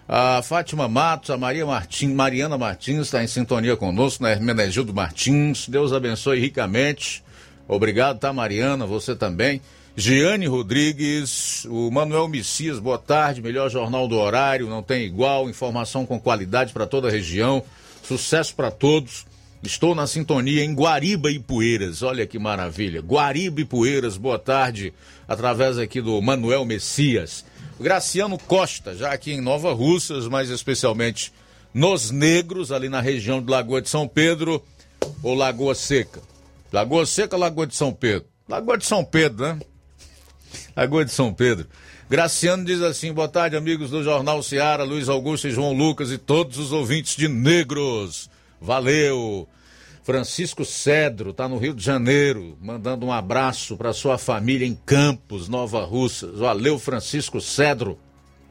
[0.09, 4.33] A Fátima Matos, a Maria Martins, Mariana Martins está em sintonia conosco, né?
[4.33, 5.69] Hermenegildo Martins.
[5.69, 7.25] Deus abençoe ricamente.
[7.67, 8.87] Obrigado, tá, Mariana?
[8.87, 9.61] Você também.
[9.97, 13.43] Giane Rodrigues, o Manuel Messias, boa tarde.
[13.43, 15.51] Melhor jornal do horário, não tem igual.
[15.51, 17.61] Informação com qualidade para toda a região.
[18.05, 19.27] Sucesso para todos.
[19.61, 22.03] Estou na sintonia em Guariba e Poeiras.
[22.03, 23.01] Olha que maravilha.
[23.01, 24.95] Guariba e Poeiras, boa tarde.
[25.27, 27.45] Através aqui do Manuel Messias.
[27.79, 31.33] Graciano Costa, já aqui em Nova Russas, mais especialmente
[31.75, 34.65] nos Negros, ali na região de Lagoa de São Pedro
[35.23, 36.23] ou Lagoa Seca.
[36.73, 38.27] Lagoa Seca, Lagoa de São Pedro.
[38.49, 39.59] Lagoa de São Pedro, né?
[40.75, 41.67] Lagoa de São Pedro.
[42.09, 46.19] Graciano diz assim: boa tarde, amigos do Jornal Seara, Luiz Augusto e João Lucas e
[46.19, 48.31] todos os ouvintes de Negros.
[48.61, 49.49] Valeu!
[50.07, 55.49] Francisco Cedro está no Rio de Janeiro, mandando um abraço para sua família em Campos,
[55.49, 56.39] Nova Russas.
[56.39, 57.99] Valeu, Francisco Cedro.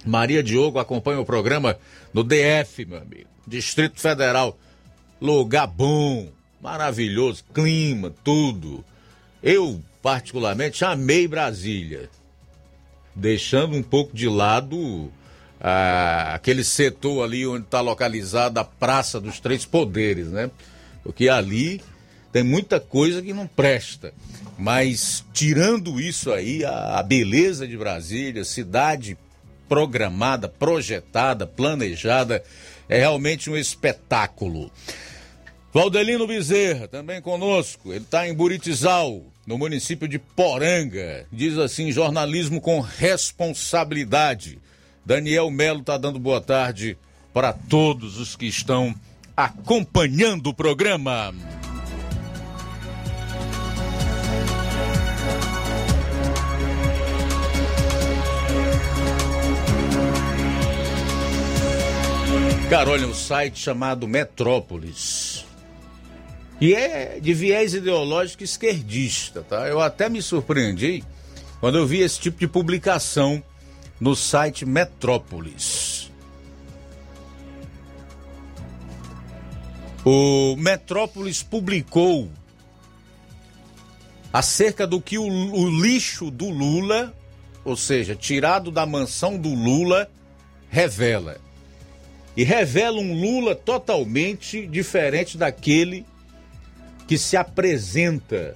[0.06, 1.78] Maria Diogo acompanha o programa
[2.14, 3.30] no DF, meu amigo.
[3.48, 4.60] Distrito Federal.
[5.22, 6.28] Lugar bom,
[6.62, 8.84] maravilhoso, clima, tudo.
[9.42, 12.10] Eu, particularmente, amei Brasília.
[13.16, 15.10] Deixando um pouco de lado
[15.62, 20.52] ah, aquele setor ali onde está localizada a Praça dos Três Poderes, né?
[21.06, 21.82] Porque ali
[22.34, 24.14] Tem muita coisa que não presta.
[24.58, 29.18] Mas tirando isso aí, a, a beleza de Brasília, cidade
[29.70, 32.44] programada, projetada, planejada,
[32.90, 34.70] é realmente um espetáculo.
[35.74, 37.94] Valdelino Bezerra, também conosco.
[37.94, 41.26] Ele está em Buritizal, no município de Poranga.
[41.32, 44.60] Diz assim: jornalismo com responsabilidade.
[45.06, 46.98] Daniel Melo está dando boa tarde
[47.34, 48.94] para todos os que estão
[49.36, 51.34] acompanhando o programa.
[62.70, 65.46] Cara, olha, um site chamado Metrópolis.
[66.60, 69.68] E é de viés ideológico esquerdista, tá?
[69.68, 71.04] Eu até me surpreendi
[71.60, 73.44] quando eu vi esse tipo de publicação
[74.00, 76.05] no site Metrópolis.
[80.08, 82.30] O Metrópolis publicou
[84.32, 87.12] acerca do que o, o lixo do Lula,
[87.64, 90.08] ou seja, tirado da mansão do Lula,
[90.70, 91.38] revela.
[92.38, 96.06] E revela um Lula totalmente diferente daquele
[97.08, 98.56] que se apresenta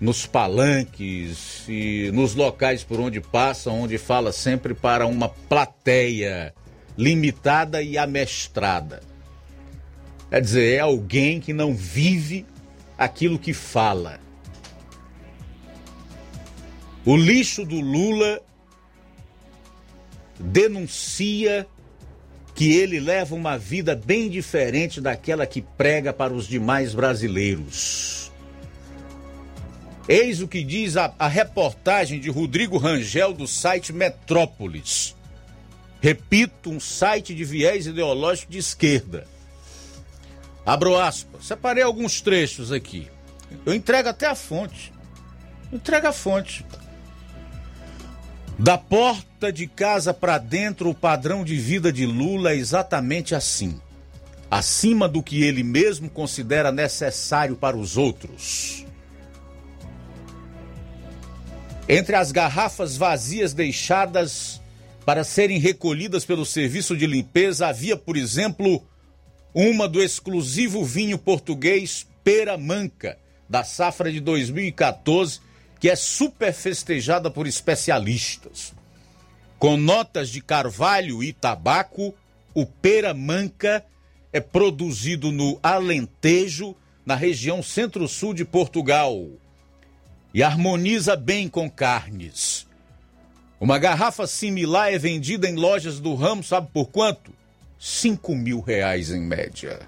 [0.00, 6.54] nos palanques e nos locais por onde passa, onde fala sempre para uma plateia
[6.96, 9.11] limitada e amestrada.
[10.32, 12.46] Quer dizer, é alguém que não vive
[12.96, 14.18] aquilo que fala.
[17.04, 18.40] O lixo do Lula
[20.40, 21.66] denuncia
[22.54, 28.32] que ele leva uma vida bem diferente daquela que prega para os demais brasileiros.
[30.08, 35.14] Eis o que diz a, a reportagem de Rodrigo Rangel do site Metrópolis.
[36.00, 39.30] Repito, um site de viés ideológico de esquerda.
[40.64, 41.44] Abro aspas.
[41.46, 43.08] Separei alguns trechos aqui.
[43.66, 44.92] Eu entrego até a fonte.
[45.72, 46.64] Entrega a fonte.
[48.58, 53.80] Da porta de casa para dentro, o padrão de vida de Lula é exatamente assim.
[54.50, 58.84] Acima do que ele mesmo considera necessário para os outros.
[61.88, 64.60] Entre as garrafas vazias deixadas
[65.04, 68.86] para serem recolhidas pelo serviço de limpeza, havia, por exemplo,
[69.54, 75.40] uma do exclusivo vinho português Pera Manca, da safra de 2014
[75.82, 78.72] que é super festejada por especialistas.
[79.58, 82.14] Com notas de carvalho e tabaco,
[82.54, 83.84] o pera manca
[84.32, 89.26] é produzido no Alentejo, na região centro-sul de Portugal,
[90.32, 92.64] e harmoniza bem com carnes.
[93.60, 97.32] Uma garrafa similar é vendida em lojas do ramo, sabe por quanto?
[97.84, 99.80] 5 mil reais em média.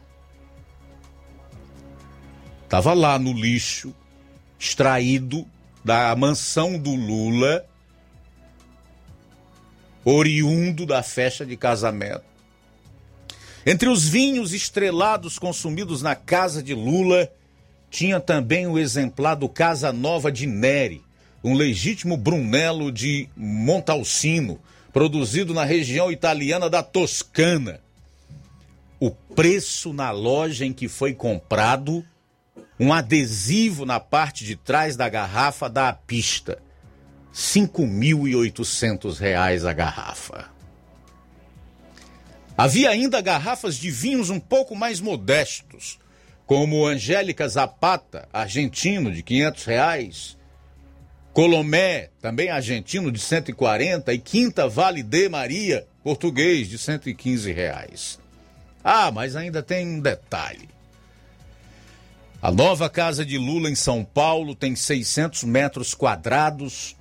[2.68, 3.94] Tava lá no lixo,
[4.58, 5.46] extraído
[5.84, 7.64] da mansão do Lula,
[10.04, 12.24] oriundo da festa de casamento.
[13.64, 17.30] Entre os vinhos estrelados consumidos na casa de Lula,
[17.92, 21.00] tinha também o exemplar do Casa Nova de Neri,
[21.44, 24.58] um legítimo Brunello de Montalcino,
[24.94, 27.80] produzido na região italiana da Toscana.
[29.00, 32.06] O preço na loja em que foi comprado
[32.78, 36.62] um adesivo na parte de trás da garrafa da pista.
[37.32, 40.48] R$ 5.800 a garrafa.
[42.56, 45.98] Havia ainda garrafas de vinhos um pouco mais modestos,
[46.46, 50.38] como Angélica Zapata, argentino, de 500 reais,
[51.34, 58.20] Colomé, também argentino, de 140 e Quinta Vale de Maria, português, de 115 reais.
[58.84, 60.68] Ah, mas ainda tem um detalhe.
[62.40, 66.94] A nova casa de Lula em São Paulo tem 600 metros quadrados,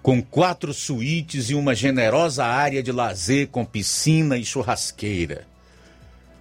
[0.00, 5.44] com quatro suítes e uma generosa área de lazer com piscina e churrasqueira.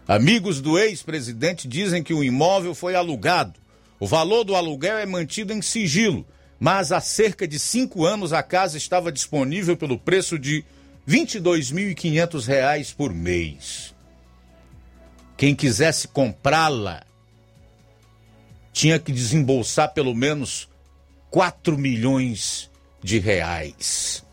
[0.07, 3.55] Amigos do ex-presidente dizem que o imóvel foi alugado.
[3.99, 6.23] O valor do aluguel é mantido em sigilo,
[6.60, 10.64] mas há cerca de cinco anos a casa estava disponível pelo preço de
[11.08, 13.93] R$ 22.500 por mês.
[15.38, 17.03] Quem quisesse comprá-la
[18.72, 20.68] tinha que desembolsar pelo menos
[21.30, 22.70] 4 milhões
[23.01, 24.24] de reais.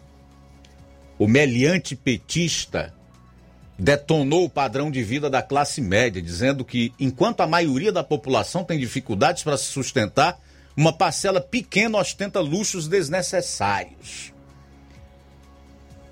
[1.18, 2.94] O meliante petista
[3.78, 8.64] detonou o padrão de vida da classe média, dizendo que, enquanto a maioria da população
[8.64, 10.40] tem dificuldades para se sustentar,
[10.76, 14.32] uma parcela pequena ostenta luxos desnecessários.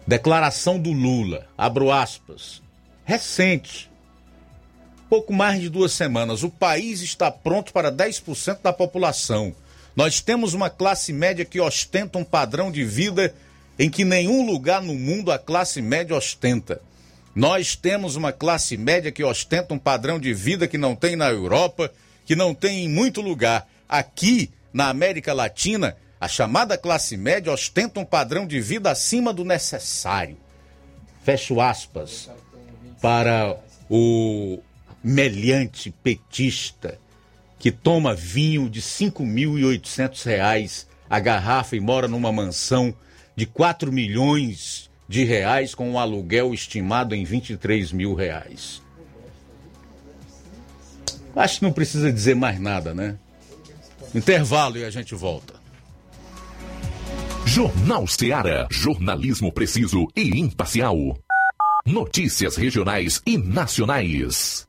[0.06, 2.62] Declaração do Lula, abro aspas,
[3.04, 3.90] recente,
[5.08, 6.42] pouco mais de duas semanas.
[6.42, 9.54] O país está pronto para 10% da população.
[9.94, 13.34] Nós temos uma classe média que ostenta um padrão de vida
[13.78, 16.80] em que nenhum lugar no mundo a classe média ostenta.
[17.34, 21.30] Nós temos uma classe média que ostenta um padrão de vida que não tem na
[21.30, 21.92] Europa,
[22.26, 23.68] que não tem em muito lugar.
[23.90, 29.44] Aqui, na América Latina, a chamada classe média ostenta um padrão de vida acima do
[29.44, 30.36] necessário.
[31.24, 32.30] Fecho aspas
[33.02, 33.58] para
[33.90, 34.60] o
[35.02, 37.00] meliante petista
[37.58, 42.94] que toma vinho de R$ 5.800 a garrafa e mora numa mansão
[43.34, 48.80] de 4 milhões de reais com um aluguel estimado em 23 mil reais.
[51.34, 53.18] Acho que não precisa dizer mais nada, né?
[54.14, 55.54] Intervalo e a gente volta.
[57.46, 58.66] Jornal Seara.
[58.70, 60.96] Jornalismo preciso e imparcial.
[61.86, 64.68] Notícias regionais e nacionais.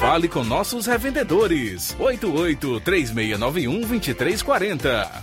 [0.00, 1.96] Fale com nossos revendedores.
[1.98, 5.22] 88 3691 2340.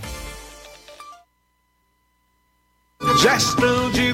[3.21, 4.13] Gestão de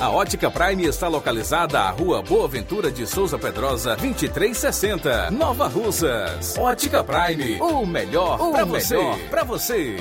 [0.00, 6.58] A Ótica Prime está localizada à Rua Boa Ventura de Souza Pedrosa, 2360, Nova Russas.
[6.58, 8.98] Ótica Prime, o melhor para você.
[9.30, 9.96] Para você.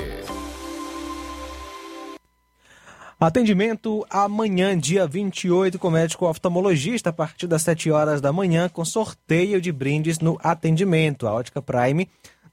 [3.20, 8.84] Atendimento amanhã, dia 28, com médico oftalmologista, a partir das 7 horas da manhã, com
[8.84, 11.28] sorteio de brindes no atendimento.
[11.28, 12.09] A Ótica Prime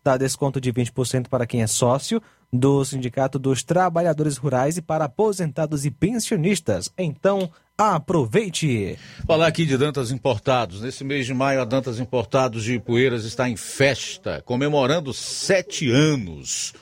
[0.09, 5.05] Dá desconto de 20% para quem é sócio do Sindicato dos Trabalhadores Rurais e para
[5.05, 6.91] aposentados e pensionistas.
[6.97, 8.99] Então, aproveite!
[9.27, 10.81] Falar aqui de Dantas Importados.
[10.81, 16.73] Nesse mês de maio, a Dantas Importados de Ipueiras está em festa, comemorando sete anos.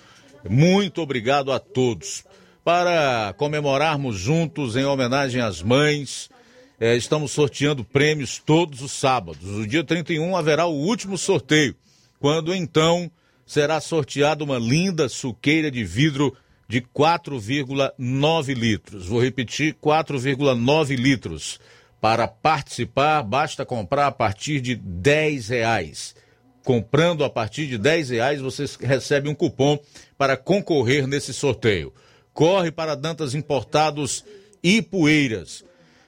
[0.49, 2.25] Muito obrigado a todos.
[2.63, 6.31] Para comemorarmos juntos, em homenagem às mães,
[6.79, 9.43] eh, estamos sorteando prêmios todos os sábados.
[9.43, 11.75] No dia 31 haverá o último sorteio,
[12.19, 13.11] quando então
[13.47, 16.37] será sorteada uma linda suqueira de vidro
[16.69, 19.07] de 4,9 litros.
[19.07, 21.61] Vou repetir, 4,9 litros.
[22.01, 26.17] Para participar, basta comprar a partir de 10 reais.
[26.65, 29.79] Comprando a partir de 10 reais, você recebe um cupom
[30.19, 31.95] para concorrer nesse sorteio.
[32.35, 34.25] Corre para Dantas Importados
[34.63, 35.65] e Poeiras.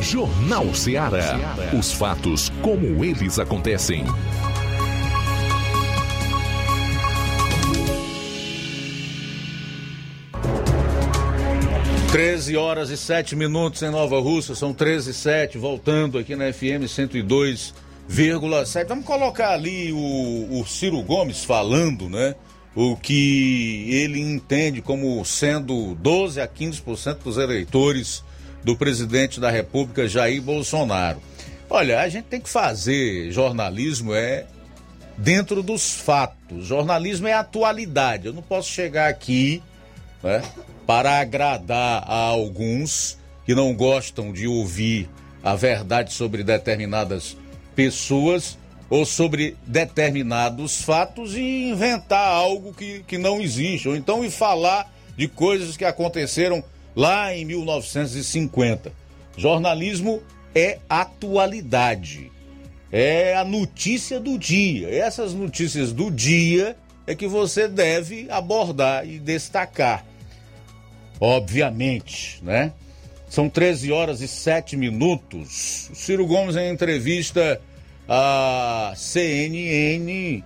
[0.00, 1.38] Jornal Ceará.
[1.78, 4.04] Os fatos como eles acontecem.
[12.14, 16.52] 13 horas e 7 minutos em Nova Rússia, são 13 e 7, voltando aqui na
[16.52, 18.86] FM 102,7.
[18.86, 22.36] Vamos colocar ali o, o Ciro Gomes falando, né?
[22.72, 28.22] O que ele entende como sendo 12 a 15% dos eleitores
[28.62, 31.20] do presidente da República, Jair Bolsonaro.
[31.68, 34.46] Olha, a gente tem que fazer jornalismo é
[35.18, 36.64] dentro dos fatos.
[36.64, 38.26] Jornalismo é atualidade.
[38.26, 39.60] Eu não posso chegar aqui,
[40.22, 40.40] né?
[40.86, 45.08] Para agradar a alguns que não gostam de ouvir
[45.42, 47.36] a verdade sobre determinadas
[47.74, 48.58] pessoas
[48.88, 54.92] ou sobre determinados fatos e inventar algo que, que não existe, ou então e falar
[55.16, 56.62] de coisas que aconteceram
[56.94, 58.92] lá em 1950.
[59.36, 60.22] Jornalismo
[60.54, 62.30] é atualidade,
[62.92, 64.88] é a notícia do dia.
[64.94, 66.76] Essas notícias do dia
[67.06, 70.04] é que você deve abordar e destacar
[71.20, 72.72] obviamente, né?
[73.28, 75.88] São 13 horas e 7 minutos.
[75.90, 77.60] O Ciro Gomes, em entrevista
[78.08, 80.44] à CNN,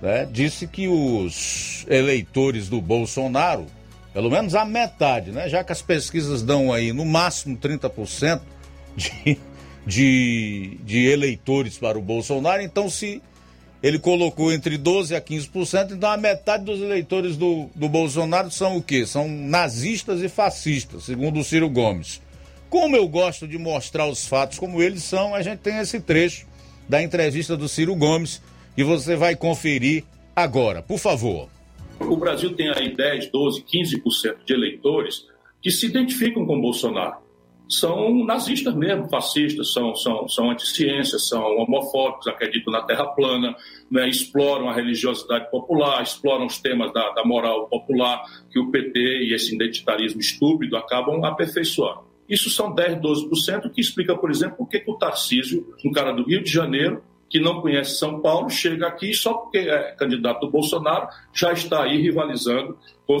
[0.00, 3.66] né, disse que os eleitores do Bolsonaro,
[4.14, 8.40] pelo menos a metade, né, já que as pesquisas dão aí no máximo 30%
[8.96, 9.38] de,
[9.86, 13.22] de, de eleitores para o Bolsonaro, então se
[13.82, 18.76] ele colocou entre 12% a 15%, então a metade dos eleitores do, do Bolsonaro são
[18.76, 19.06] o quê?
[19.06, 22.20] São nazistas e fascistas, segundo o Ciro Gomes.
[22.68, 26.46] Como eu gosto de mostrar os fatos como eles são, a gente tem esse trecho
[26.88, 28.42] da entrevista do Ciro Gomes
[28.76, 30.04] que você vai conferir
[30.36, 30.82] agora.
[30.82, 31.48] Por favor.
[32.00, 35.26] O Brasil tem aí 10, 12, 15% de eleitores
[35.62, 37.16] que se identificam com Bolsonaro
[37.70, 43.54] são nazistas mesmo, fascistas, são, são, são são homofóbicos, acreditam na terra plana,
[43.88, 48.98] né, exploram a religiosidade popular, exploram os temas da, da moral popular que o PT
[48.98, 52.10] e esse identitarismo estúpido acabam aperfeiçoando.
[52.28, 56.24] Isso são 10, 12%, que explica, por exemplo, por que o Tarcísio, um cara do
[56.24, 60.50] Rio de Janeiro, que não conhece São Paulo, chega aqui só porque é candidato do
[60.50, 63.20] Bolsonaro, já está aí rivalizando com.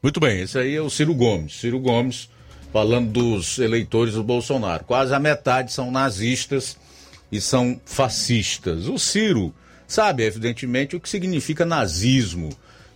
[0.00, 1.54] Muito bem, esse aí é o Ciro Gomes.
[1.54, 2.30] Ciro Gomes
[2.72, 4.84] falando dos eleitores do Bolsonaro.
[4.84, 6.76] Quase a metade são nazistas
[7.30, 8.88] e são fascistas.
[8.88, 9.54] O Ciro
[9.86, 12.50] sabe, evidentemente, o que significa nazismo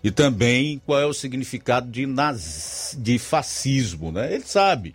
[0.04, 2.96] e também qual é o significado de, naz...
[2.98, 4.34] de fascismo, né?
[4.34, 4.94] Ele sabe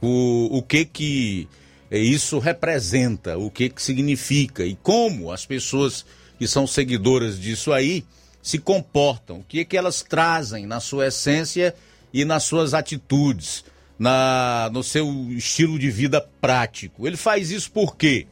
[0.00, 1.48] o, o que que
[1.90, 6.04] isso representa, o que que significa e como as pessoas
[6.38, 8.04] que são seguidoras disso aí
[8.42, 11.74] se comportam, o que que elas trazem na sua essência
[12.12, 13.64] e nas suas atitudes
[13.98, 17.06] na, no seu estilo de vida prático.
[17.06, 18.26] Ele faz isso por quê?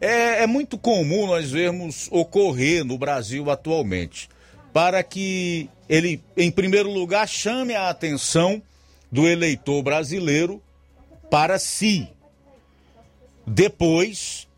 [0.00, 4.28] É, é muito comum nós vermos ocorrer no Brasil atualmente,
[4.72, 8.60] para que ele, em primeiro lugar, chame a atenção
[9.10, 10.60] do eleitor brasileiro
[11.30, 12.08] para si.
[13.46, 14.48] Depois,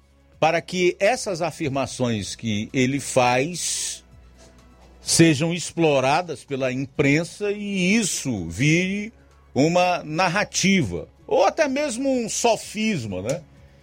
[0.41, 4.05] para que essas afirmações que ele faz
[5.03, 9.13] sejam exploradas pela imprensa e isso vire
[9.55, 13.43] uma narrativa, ou até mesmo um sofisma, né?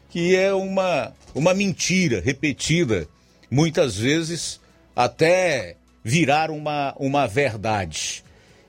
[0.10, 3.08] Que é uma, uma mentira repetida,
[3.50, 4.60] muitas vezes
[4.96, 8.24] até virar uma, uma verdade.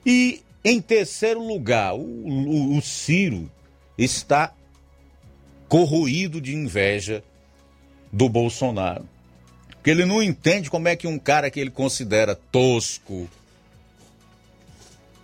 [0.07, 3.51] E, em terceiro lugar, o, o, o Ciro
[3.99, 4.55] está
[5.69, 7.25] corroído de inveja
[8.13, 9.09] do Bolsonaro.
[9.71, 13.29] Porque ele não entende como é que um cara que ele considera tosco,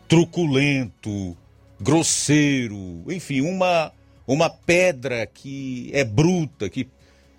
[0.09, 1.37] truculento,
[1.81, 3.93] grosseiro, enfim, uma,
[4.27, 6.89] uma pedra que é bruta, que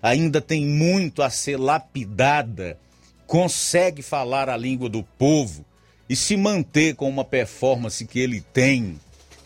[0.02, 2.78] ainda tem muito a ser lapidada,
[3.26, 5.64] consegue falar a língua do povo
[6.08, 8.98] e se manter com uma performance que ele tem,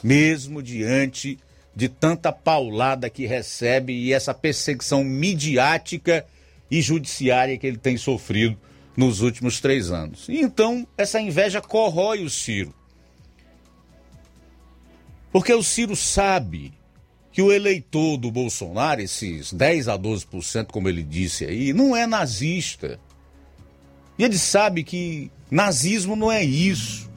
[0.02, 1.38] mesmo diante
[1.76, 6.24] de tanta paulada que recebe e essa perseguição midiática
[6.70, 8.56] e judiciária que ele tem sofrido
[8.96, 10.28] nos últimos três anos.
[10.28, 12.72] E então, essa inveja corrói o Ciro.
[15.34, 16.72] Porque o Ciro sabe
[17.32, 22.06] que o eleitor do Bolsonaro, esses 10 a 12%, como ele disse aí, não é
[22.06, 23.00] nazista.
[24.16, 27.10] E ele sabe que nazismo não é isso.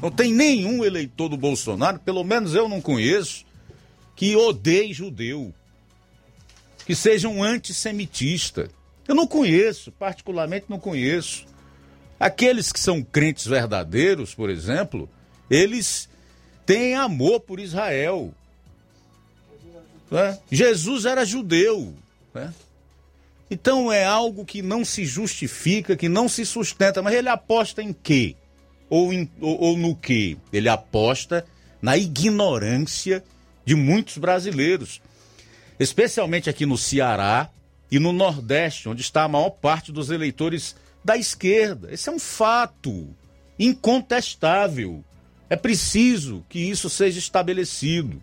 [0.00, 3.44] Não tem nenhum eleitor do Bolsonaro, pelo menos eu não conheço,
[4.14, 5.52] que odeie judeu,
[6.86, 8.70] que seja um antissemitista.
[9.08, 11.44] Eu não conheço, particularmente não conheço.
[12.20, 15.10] Aqueles que são crentes verdadeiros, por exemplo,
[15.50, 16.08] eles
[16.66, 18.32] têm amor por Israel.
[20.10, 20.38] Né?
[20.50, 21.94] Jesus era judeu.
[22.32, 22.52] Né?
[23.50, 27.92] Então é algo que não se justifica, que não se sustenta, mas ele aposta em
[27.92, 28.36] quê?
[28.88, 30.36] Ou, em, ou, ou no quê?
[30.52, 31.44] Ele aposta
[31.80, 33.22] na ignorância
[33.64, 35.00] de muitos brasileiros,
[35.78, 37.50] especialmente aqui no Ceará
[37.90, 41.92] e no Nordeste, onde está a maior parte dos eleitores da esquerda.
[41.92, 43.08] Esse é um fato
[43.58, 45.04] incontestável.
[45.48, 48.22] É preciso que isso seja estabelecido.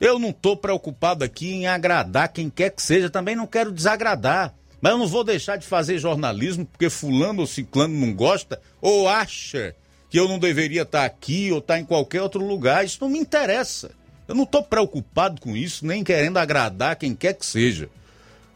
[0.00, 4.54] Eu não estou preocupado aqui em agradar quem quer que seja, também não quero desagradar.
[4.80, 9.08] Mas eu não vou deixar de fazer jornalismo porque fulano ou ciclano não gosta ou
[9.08, 9.74] acha
[10.10, 12.84] que eu não deveria estar aqui ou estar em qualquer outro lugar.
[12.84, 13.90] Isso não me interessa.
[14.28, 17.88] Eu não estou preocupado com isso, nem querendo agradar quem quer que seja.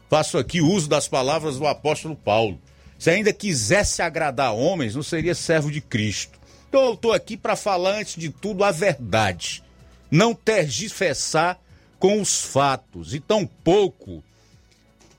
[0.09, 2.59] Faço aqui uso das palavras do apóstolo Paulo.
[2.97, 6.38] Se ainda quisesse agradar homens, não seria servo de Cristo.
[6.69, 9.63] Então eu estou aqui para falar, antes de tudo, a verdade.
[10.11, 11.59] Não tergiversar
[11.97, 14.23] com os fatos e tampouco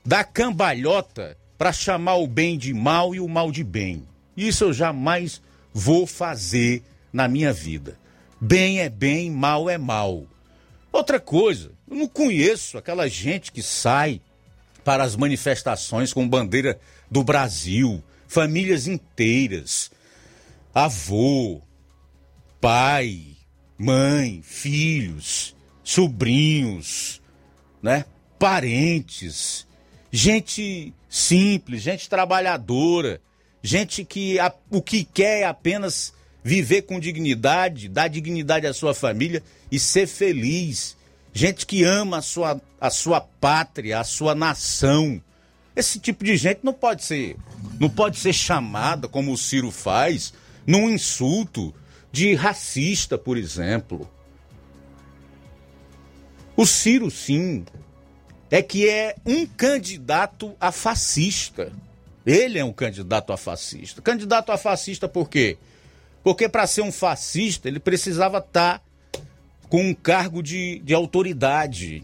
[0.03, 4.07] dar cambalhota para chamar o bem de mal e o mal de bem.
[4.35, 5.41] Isso eu jamais
[5.73, 7.99] vou fazer na minha vida.
[8.39, 10.23] Bem é bem, mal é mal.
[10.89, 14.21] Outra coisa, eu não conheço aquela gente que sai
[14.85, 16.79] para as manifestações com bandeira
[17.09, 19.91] do Brasil, famílias inteiras,
[20.73, 21.61] avô,
[22.59, 23.37] pai,
[23.77, 27.21] mãe, filhos, sobrinhos,
[27.81, 28.05] né?
[28.39, 29.67] Parentes,
[30.11, 33.21] gente simples, gente trabalhadora,
[33.61, 36.13] gente que a, o que quer é apenas
[36.43, 40.97] viver com dignidade, dar dignidade à sua família e ser feliz.
[41.33, 45.21] Gente que ama a sua, a sua pátria, a sua nação.
[45.75, 47.37] Esse tipo de gente não pode ser,
[47.79, 50.33] não pode ser chamada como o Ciro faz,
[50.65, 51.73] num insulto
[52.11, 54.09] de racista, por exemplo.
[56.55, 57.65] O Ciro, sim,
[58.49, 61.71] é que é um candidato a fascista.
[62.25, 64.01] Ele é um candidato a fascista.
[64.01, 65.57] Candidato a fascista por quê?
[66.23, 68.81] Porque para ser um fascista, ele precisava estar tá
[69.69, 72.03] com um cargo de, de autoridade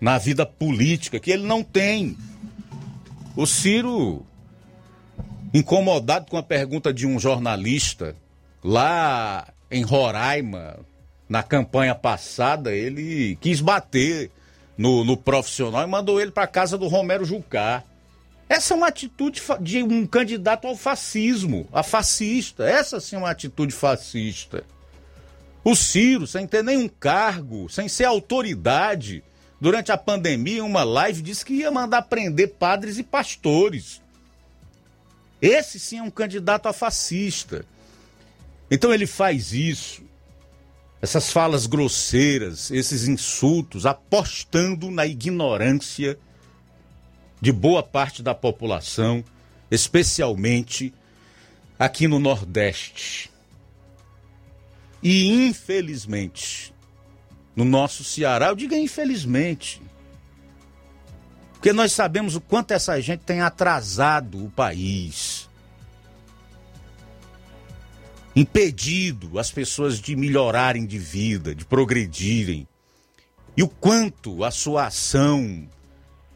[0.00, 2.16] na vida política, que ele não tem.
[3.36, 4.26] O Ciro,
[5.52, 8.14] incomodado com a pergunta de um jornalista
[8.62, 10.78] lá em Roraima,
[11.28, 14.30] na campanha passada, ele quis bater
[14.76, 17.84] no, no profissional e mandou ele para casa do Romero Jucá.
[18.48, 22.64] Essa é uma atitude de um candidato ao fascismo, a fascista.
[22.64, 24.64] Essa sim é uma atitude fascista.
[25.62, 29.22] O Ciro, sem ter nenhum cargo, sem ser autoridade,
[29.60, 33.99] durante a pandemia, em uma live, disse que ia mandar prender padres e pastores.
[35.40, 37.64] Esse sim é um candidato a fascista.
[38.70, 40.02] Então ele faz isso,
[41.02, 46.18] essas falas grosseiras, esses insultos, apostando na ignorância
[47.40, 49.24] de boa parte da população,
[49.70, 50.92] especialmente
[51.78, 53.30] aqui no Nordeste.
[55.02, 56.74] E infelizmente,
[57.56, 59.80] no nosso Ceará, eu digo infelizmente,
[61.60, 65.46] porque nós sabemos o quanto essa gente tem atrasado o país,
[68.34, 72.66] impedido as pessoas de melhorarem de vida, de progredirem,
[73.54, 75.68] e o quanto a sua ação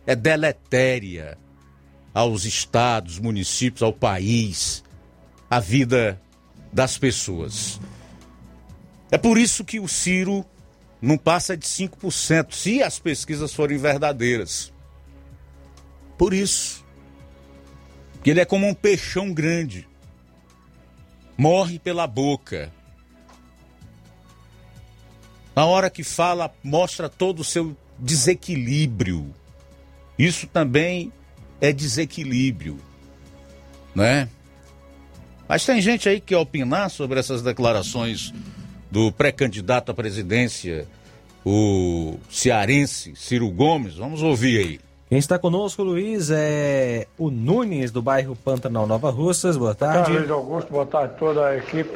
[0.06, 1.38] é deletéria
[2.12, 4.84] aos estados, municípios, ao país,
[5.48, 6.20] à vida
[6.70, 7.80] das pessoas.
[9.10, 10.44] É por isso que o Ciro
[11.00, 14.73] não passa de 5%, se as pesquisas forem verdadeiras.
[16.16, 16.84] Por isso.
[18.22, 19.86] Que ele é como um peixão grande.
[21.36, 22.72] Morre pela boca.
[25.54, 29.32] Na hora que fala, mostra todo o seu desequilíbrio.
[30.18, 31.12] Isso também
[31.60, 32.78] é desequilíbrio,
[33.94, 34.28] né?
[35.48, 38.32] Mas tem gente aí que opinar sobre essas declarações
[38.90, 40.86] do pré-candidato à presidência,
[41.44, 43.94] o cearense Ciro Gomes.
[43.94, 44.80] Vamos ouvir aí.
[45.08, 49.56] Quem está conosco, Luiz, é o Nunes, do bairro Pantanal Nova Russas.
[49.56, 50.12] Boa tarde.
[50.12, 51.90] Luiz Augusto, boa tarde toda a equipe.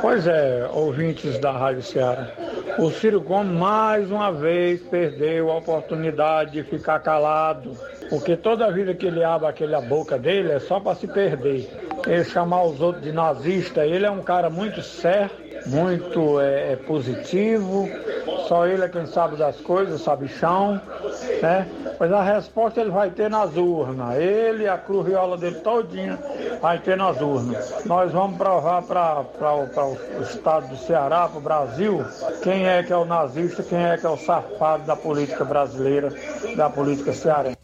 [0.00, 2.30] Pois é, ouvintes da Rádio Ceará.
[2.78, 7.72] O Ciro Gomes mais uma vez perdeu a oportunidade de ficar calado.
[8.08, 11.68] Porque toda vida que ele abre aquela boca dele é só para se perder.
[12.06, 15.30] Ele chamar os outros de nazista, ele é um cara muito sério,
[15.66, 17.88] muito é, é positivo.
[18.48, 20.80] Só ele é quem sabe das coisas, sabe chão,
[21.42, 21.66] né?
[21.98, 24.16] Mas a resposta ele vai ter nas urnas.
[24.16, 26.18] Ele e a cruziola dele todinha
[26.60, 27.84] vai ter nas urnas.
[27.84, 32.04] Nós vamos provar para o estado do Ceará, para o Brasil,
[32.42, 36.12] quem é que é o nazista, quem é que é o safado da política brasileira,
[36.56, 37.56] da política cearense.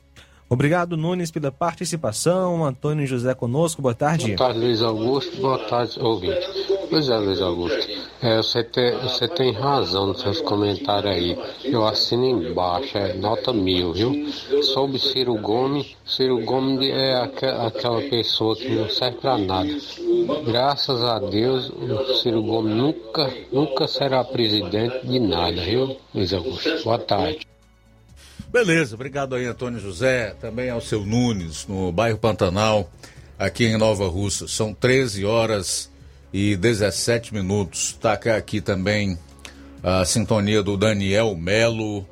[0.48, 2.64] Obrigado, Nunes, pela participação.
[2.64, 4.26] Antônio José conosco, boa tarde.
[4.26, 5.40] Boa tarde, Luiz Augusto.
[5.40, 6.81] Boa tarde, ouvinte.
[6.92, 7.88] Pois é, Luiz Augusto.
[8.20, 11.38] É, você, te, você tem razão nos seus comentários aí.
[11.64, 14.30] Eu assino embaixo, é nota mil, viu?
[14.62, 19.70] Sobre Ciro Gomes, Ciro Gomes é aqua, aquela pessoa que não serve pra nada.
[20.44, 26.84] Graças a Deus, o Ciro Gomes nunca, nunca será presidente de nada, viu, Luiz Augusto?
[26.84, 27.46] Boa tarde.
[28.48, 32.86] Beleza, obrigado aí, Antônio José, também ao seu Nunes, no bairro Pantanal,
[33.38, 34.46] aqui em Nova Russa.
[34.46, 35.90] São 13 horas
[36.32, 37.96] e 17 minutos.
[38.00, 39.18] Tá aqui também
[39.82, 42.06] a sintonia do Daniel Melo,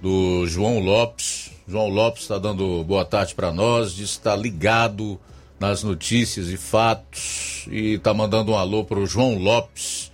[0.00, 1.50] do João Lopes.
[1.66, 5.18] João Lopes está dando boa tarde para nós, diz está ligado
[5.60, 10.10] nas notícias e fatos e está mandando um alô para o João Lopes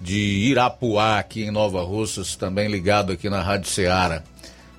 [0.00, 4.22] de Irapuá, aqui em Nova Russas, também ligado aqui na Rádio Ceará.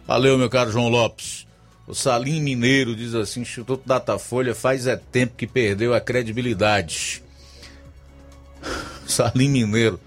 [0.06, 1.48] Valeu, meu caro João Lopes.
[1.88, 7.24] O Salim Mineiro diz assim: Instituto Datafolha faz é tempo que perdeu a credibilidade.
[9.08, 10.00] Salim Mineiro,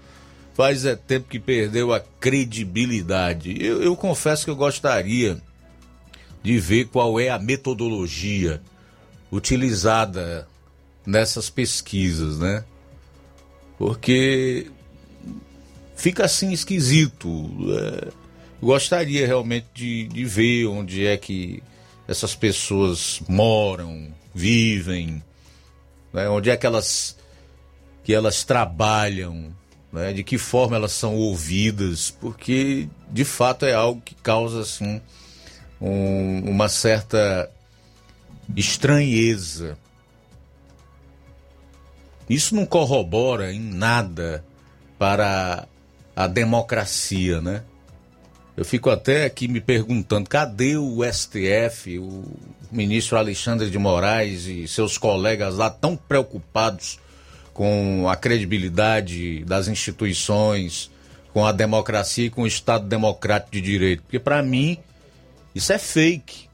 [0.53, 3.55] faz é tempo que perdeu a credibilidade.
[3.59, 5.41] Eu, eu confesso que eu gostaria
[6.43, 8.61] de ver qual é a metodologia
[9.31, 10.47] utilizada
[11.05, 12.63] nessas pesquisas, né?
[13.77, 14.67] Porque
[15.95, 17.49] fica assim esquisito.
[17.69, 18.07] É,
[18.61, 21.61] gostaria realmente de, de ver onde é que
[22.07, 25.21] essas pessoas moram, vivem,
[26.13, 26.29] né?
[26.29, 27.17] onde é que elas,
[28.07, 29.53] que elas trabalham,
[29.91, 30.13] né?
[30.13, 35.01] de que forma elas são ouvidas, porque de fato é algo que causa assim,
[35.81, 37.51] um, uma certa
[38.55, 39.77] estranheza.
[42.29, 44.41] Isso não corrobora em nada
[44.97, 45.67] para
[46.15, 47.61] a democracia, né?
[48.55, 52.23] Eu fico até aqui me perguntando, cadê o STF, o
[52.71, 56.99] ministro Alexandre de Moraes e seus colegas lá tão preocupados
[57.57, 60.91] com a credibilidade das instituições,
[61.33, 64.03] com a democracia e com o Estado democrático de direito?
[64.03, 64.77] Porque para mim
[65.55, 66.47] isso é fake.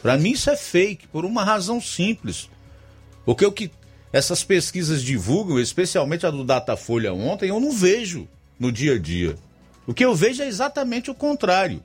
[0.00, 2.48] Para mim isso é fake por uma razão simples.
[3.26, 3.70] Porque o que
[4.10, 8.26] essas pesquisas divulgam, especialmente a do Datafolha ontem, eu não vejo
[8.58, 9.36] no dia a dia.
[9.86, 11.82] O que eu vejo é exatamente o contrário.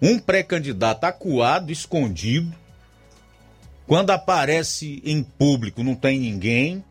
[0.00, 2.54] Um pré-candidato acuado, escondido,
[3.92, 6.82] quando aparece em público não tem ninguém,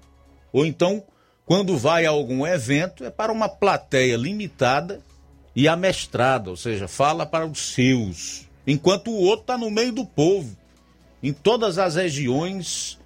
[0.53, 1.03] ou então
[1.43, 5.01] quando vai a algum evento é para uma plateia limitada
[5.55, 10.05] e amestrada, ou seja, fala para os seus, enquanto o outro está no meio do
[10.05, 10.55] povo,
[11.23, 12.99] em todas as regiões,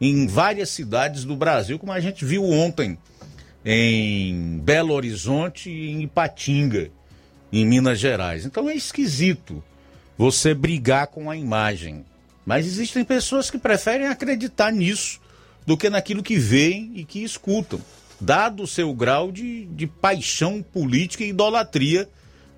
[0.00, 2.96] em várias cidades do Brasil, como a gente viu ontem
[3.64, 6.92] em Belo Horizonte e em Ipatinga,
[7.52, 8.46] em Minas Gerais.
[8.46, 9.64] Então é esquisito
[10.16, 12.04] você brigar com a imagem.
[12.44, 15.20] Mas existem pessoas que preferem acreditar nisso
[15.66, 17.80] do que naquilo que veem e que escutam,
[18.20, 22.08] dado o seu grau de, de paixão política e idolatria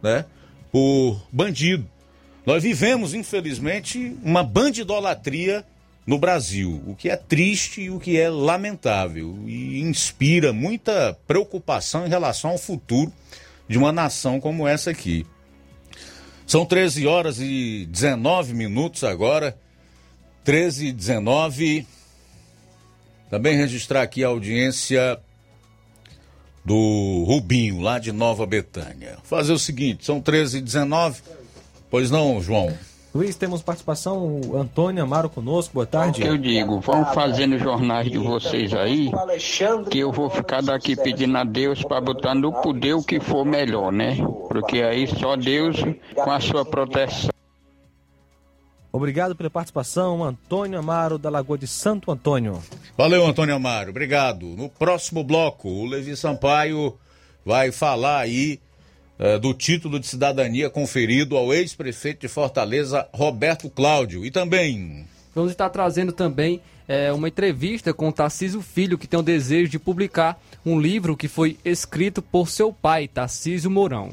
[0.03, 0.25] né,
[0.73, 1.87] por bandido.
[2.47, 5.65] Nós vivemos, infelizmente, uma bandidolatria
[6.07, 12.07] no Brasil, o que é triste e o que é lamentável e inspira muita preocupação
[12.07, 13.11] em relação ao futuro
[13.67, 15.27] de uma nação como essa aqui.
[16.47, 19.57] São 13 horas e 19 minutos agora.
[20.45, 21.87] 13 e 19.
[23.31, 25.19] Também registrar aqui a audiência
[26.65, 29.19] do Rubinho, lá de Nova Betânia.
[29.25, 31.23] Fazer o seguinte, são 13 e 19.
[31.91, 32.73] Pois não, João.
[33.15, 36.27] Luiz, temos participação, o Antônio Amaro conosco, boa tarde.
[36.27, 39.09] Eu digo, vão fazendo jornais de vocês aí,
[39.89, 43.45] que eu vou ficar daqui pedindo a Deus para botar no poder o que for
[43.45, 44.17] melhor, né?
[44.49, 45.77] Porque aí só Deus
[46.17, 47.34] com a sua proteção.
[48.95, 52.63] Obrigado pela participação, Antônio Amaro, da Lagoa de Santo Antônio.
[52.97, 54.47] Valeu, Antônio Amaro, obrigado.
[54.47, 56.97] No próximo bloco, o Levi Sampaio
[57.45, 58.61] vai falar aí
[59.19, 64.25] eh, do título de cidadania conferido ao ex-prefeito de Fortaleza, Roberto Cláudio.
[64.25, 65.05] E também.
[65.35, 69.73] Vamos estar trazendo também eh, uma entrevista com o Tarcísio Filho, que tem o desejo
[69.73, 74.13] de publicar um livro que foi escrito por seu pai, Tarcísio Mourão.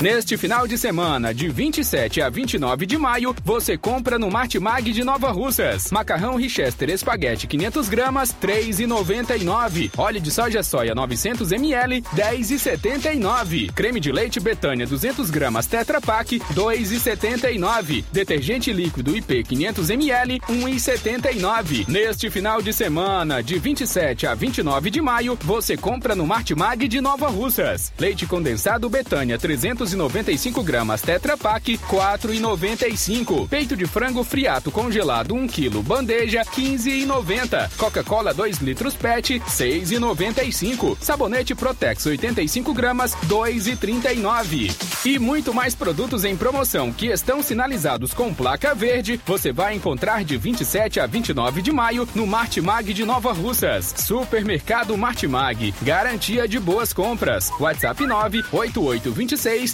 [0.00, 5.04] Neste final de semana, de 27 a 29 de maio, você compra no Martimag de
[5.04, 5.92] Nova Russas.
[5.92, 9.92] Macarrão Richester Espaguete 500 gramas, 3,99.
[9.96, 13.72] Óleo de soja soia 900 ml, 10,79.
[13.72, 18.04] Creme de leite Betânia 200 gramas Tetra Pak, 2,79.
[18.12, 21.88] Detergente líquido IP 500 ml, 1,79.
[21.88, 27.00] Neste final de semana, de 27 a 29 de maio, você compra no Martimag de
[27.00, 27.92] Nova Russas.
[27.96, 29.38] Leite condensado Betânia
[29.84, 33.48] 395 gramas Tetra Pak, 4,95.
[33.48, 37.70] Peito de frango friato congelado 1 kg, bandeja 15,90.
[37.76, 40.96] Coca-Cola 2 litros PET, 6,95.
[41.00, 44.74] Sabonete Protex 85 gramas, 2,39.
[45.04, 50.24] E muito mais produtos em promoção que estão sinalizados com placa verde, você vai encontrar
[50.24, 53.92] de 27 a 29 de maio no Martimag de Nova Russas.
[53.98, 57.50] Supermercado Martimag, garantia de boas compras.
[57.60, 59.73] WhatsApp 98826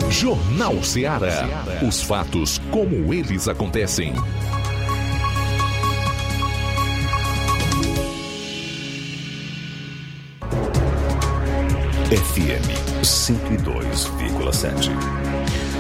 [0.10, 1.48] Jornal Ceará.
[1.88, 4.14] Os fatos como eles acontecem.
[12.12, 12.68] FM
[13.04, 14.90] 102,7.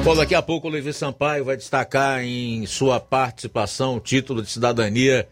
[0.03, 4.49] Bom, daqui a pouco o Levi Sampaio vai destacar em sua participação o título de
[4.49, 5.27] cidadania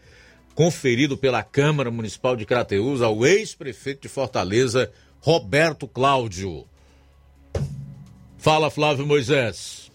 [0.54, 6.66] conferido pela Câmara Municipal de Crateús ao ex-prefeito de Fortaleza, Roberto Cláudio.
[8.40, 9.90] Fala, Flávio Moisés.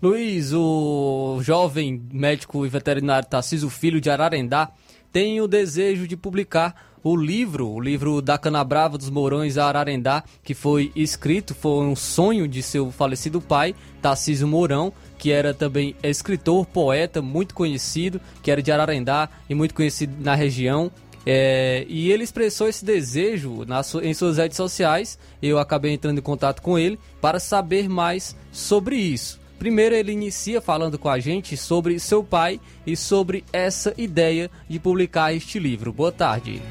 [0.00, 4.70] Luiz, o jovem médico e veterinário Tarcísio Filho de Ararendá
[5.12, 10.22] tem o desejo de publicar o livro, o livro da Canabrava dos Mourões a Ararendá,
[10.44, 15.96] que foi escrito, foi um sonho de seu falecido pai, Tarcísio Mourão, que era também
[16.00, 20.92] escritor, poeta, muito conhecido, que era de Ararendá e muito conhecido na região.
[21.26, 25.18] É, e ele expressou esse desejo nas, em suas redes sociais.
[25.42, 29.40] Eu acabei entrando em contato com ele para saber mais sobre isso.
[29.58, 34.78] Primeiro, ele inicia falando com a gente sobre seu pai e sobre essa ideia de
[34.78, 35.92] publicar este livro.
[35.92, 36.62] Boa tarde.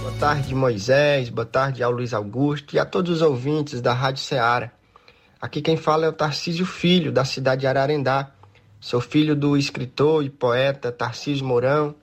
[0.00, 1.28] Boa tarde, Moisés.
[1.28, 4.70] Boa tarde ao Luiz Augusto e a todos os ouvintes da Rádio Ceará.
[5.40, 8.30] Aqui quem fala é o Tarcísio Filho, da cidade de Ararendá.
[8.78, 11.94] Sou filho do escritor e poeta Tarcísio Mourão,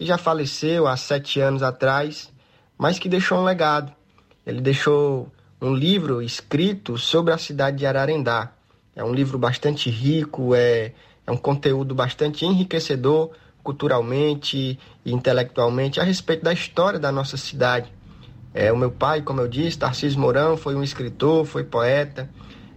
[0.00, 2.32] que já faleceu há sete anos atrás,
[2.78, 3.92] mas que deixou um legado.
[4.46, 8.50] Ele deixou um livro escrito sobre a cidade de Ararendá.
[8.96, 10.94] É um livro bastante rico, é,
[11.26, 13.32] é um conteúdo bastante enriquecedor
[13.62, 17.92] culturalmente e intelectualmente a respeito da história da nossa cidade.
[18.54, 22.26] É, o meu pai, como eu disse, Tarcísio Mourão, foi um escritor, foi poeta,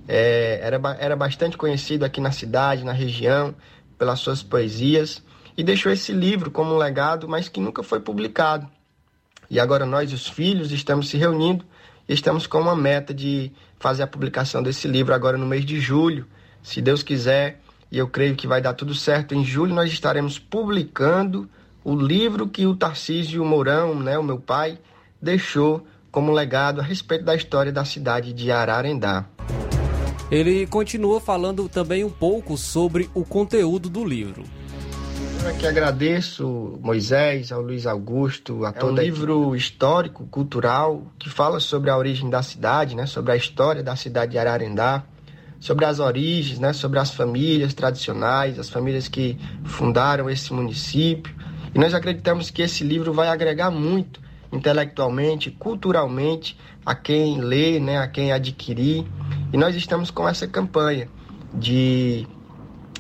[0.10, 3.56] é, era, era bastante conhecido aqui na cidade, na região,
[3.98, 5.24] pelas suas poesias,
[5.58, 8.68] e deixou esse livro como um legado, mas que nunca foi publicado.
[9.50, 11.66] E agora nós, os filhos, estamos se reunindo
[12.08, 15.80] e estamos com uma meta de fazer a publicação desse livro agora no mês de
[15.80, 16.26] julho,
[16.62, 17.60] se Deus quiser,
[17.92, 19.36] e eu creio que vai dar tudo certo.
[19.36, 21.50] Em julho nós estaremos publicando
[21.84, 24.80] o livro que o Tarcísio Mourão, né, o meu pai,
[25.22, 29.26] deixou como legado a respeito da história da cidade de Ararendá.
[30.32, 34.44] Ele continua falando também um pouco sobre o conteúdo do livro.
[35.44, 41.30] Eu aqui agradeço Moisés, ao Luiz Augusto, a todo é um livro histórico, cultural, que
[41.30, 45.04] fala sobre a origem da cidade, né, sobre a história da cidade de Ararendá,
[45.60, 51.36] sobre as origens, né, sobre as famílias tradicionais, as famílias que fundaram esse município.
[51.76, 57.98] E nós acreditamos que esse livro vai agregar muito intelectualmente, culturalmente a quem lê, né,
[57.98, 59.06] a quem adquirir.
[59.52, 61.10] E nós estamos com essa campanha
[61.54, 62.26] de,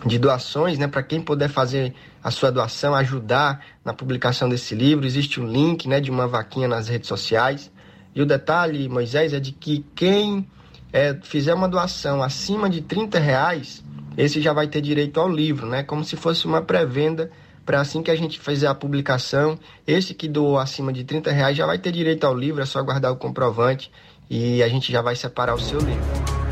[0.05, 1.93] de doações, né, para quem puder fazer
[2.23, 5.05] a sua doação, ajudar na publicação desse livro.
[5.05, 7.71] Existe um link né, de uma vaquinha nas redes sociais.
[8.15, 10.47] E o detalhe, Moisés, é de que quem
[10.93, 13.83] é, fizer uma doação acima de 30 reais,
[14.15, 15.83] esse já vai ter direito ao livro, né?
[15.83, 17.31] Como se fosse uma pré-venda
[17.65, 21.57] para assim que a gente fizer a publicação, esse que doou acima de 30 reais
[21.57, 23.91] já vai ter direito ao livro, é só guardar o comprovante
[24.29, 26.42] e a gente já vai separar o seu livro.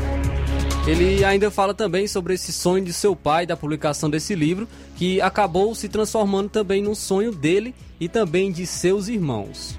[0.84, 5.20] Ele ainda fala também sobre esse sonho de seu pai da publicação desse livro, que
[5.20, 9.78] acabou se transformando também num sonho dele e também de seus irmãos.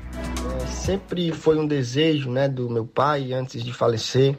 [0.62, 4.38] É, sempre foi um desejo, né, do meu pai antes de falecer,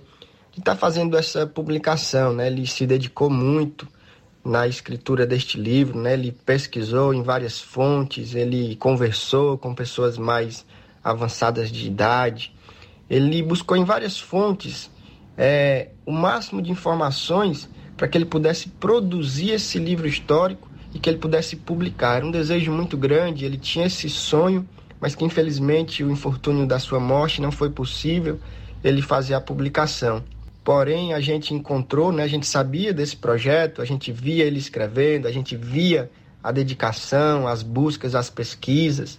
[0.52, 2.46] de estar tá fazendo essa publicação, né?
[2.46, 3.86] Ele se dedicou muito
[4.42, 6.14] na escritura deste livro, né?
[6.14, 10.64] Ele pesquisou em várias fontes, ele conversou com pessoas mais
[11.02, 12.54] avançadas de idade,
[13.10, 14.93] ele buscou em várias fontes
[15.36, 21.08] é, o máximo de informações para que ele pudesse produzir esse livro histórico e que
[21.08, 22.16] ele pudesse publicar.
[22.16, 24.66] Era um desejo muito grande, ele tinha esse sonho,
[25.00, 28.38] mas que infelizmente o infortúnio da sua morte não foi possível
[28.82, 30.22] ele fazer a publicação.
[30.62, 35.28] Porém, a gente encontrou, né, a gente sabia desse projeto, a gente via ele escrevendo,
[35.28, 36.10] a gente via
[36.42, 39.18] a dedicação, as buscas, as pesquisas,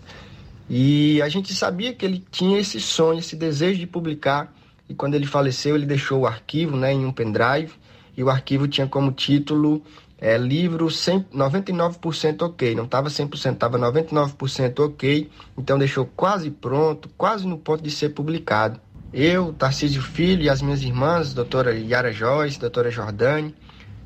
[0.70, 4.52] e a gente sabia que ele tinha esse sonho, esse desejo de publicar
[4.88, 7.74] e quando ele faleceu, ele deixou o arquivo né, em um pendrive,
[8.16, 9.84] e o arquivo tinha como título
[10.18, 12.74] é, livro 100, 99% ok.
[12.76, 18.10] Não estava 100%, estava 99% ok, então deixou quase pronto, quase no ponto de ser
[18.10, 18.80] publicado.
[19.14, 23.56] Eu, Tarcísio Filho e as minhas irmãs, doutora Yara Joyce, doutora Jordane,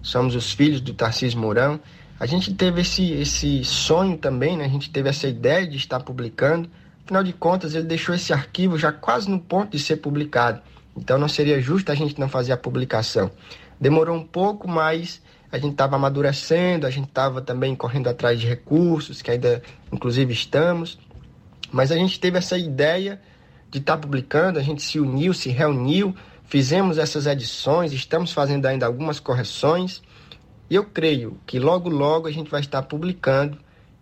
[0.02, 1.80] somos os filhos do Tarcísio Mourão.
[2.20, 4.66] A gente teve esse, esse sonho também, né?
[4.66, 6.70] a gente teve essa ideia de estar publicando,
[7.10, 10.62] Afinal de contas, ele deixou esse arquivo já quase no ponto de ser publicado.
[10.96, 13.32] Então não seria justo a gente não fazer a publicação.
[13.82, 15.20] Demorou um pouco, mas
[15.52, 20.32] a gente estava amadurecendo, a gente estava também correndo atrás de recursos, que ainda inclusive
[20.32, 21.00] estamos.
[21.72, 23.20] Mas a gente teve essa ideia
[23.72, 26.16] de estar tá publicando, a gente se uniu, se reuniu,
[26.46, 30.04] fizemos essas edições, estamos fazendo ainda algumas correções.
[30.70, 33.58] E eu creio que logo, logo a gente vai estar publicando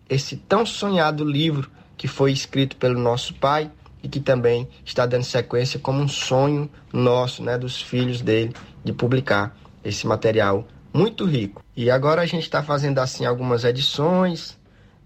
[0.09, 3.71] esse tão sonhado livro que foi escrito pelo nosso pai
[4.03, 8.53] e que também está dando sequência como um sonho nosso, né, dos filhos dele,
[8.83, 11.63] de publicar esse material muito rico.
[11.75, 14.57] E agora a gente está fazendo assim algumas edições,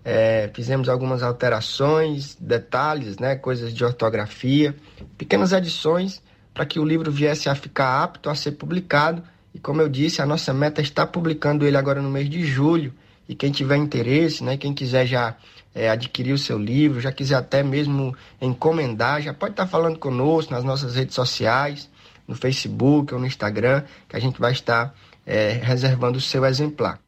[0.04, 4.76] é, fizemos algumas alterações, detalhes, né, coisas de ortografia,
[5.18, 6.22] pequenas edições
[6.54, 9.24] para que o livro viesse a ficar apto a ser publicado.
[9.54, 12.46] E como eu disse, a nossa meta é estar publicando ele agora no mês de
[12.46, 12.94] julho.
[13.28, 15.36] E quem tiver interesse, né, quem quiser já
[15.74, 20.54] é, adquirir o seu livro, já quiser até mesmo encomendar, já pode estar falando conosco
[20.54, 21.90] nas nossas redes sociais,
[22.28, 24.94] no Facebook ou no Instagram, que a gente vai estar
[25.26, 27.00] é, reservando o seu exemplar.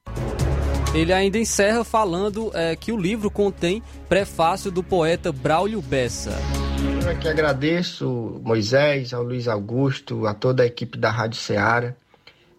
[0.94, 6.32] Ele ainda encerra falando é, que o livro contém prefácio do poeta Braulio Bessa.
[7.04, 11.94] Eu aqui agradeço Moisés, ao Luiz Augusto, a toda a equipe da Rádio Ceará,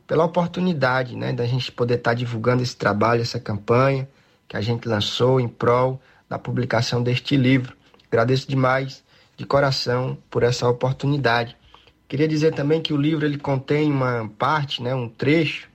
[0.06, 4.08] pela oportunidade né, da gente poder estar divulgando esse trabalho, essa campanha
[4.54, 7.76] que a gente lançou em prol da publicação deste livro.
[8.06, 9.02] Agradeço demais
[9.36, 11.56] de coração por essa oportunidade.
[12.06, 15.68] Queria dizer também que o livro ele contém uma parte, né, um trecho,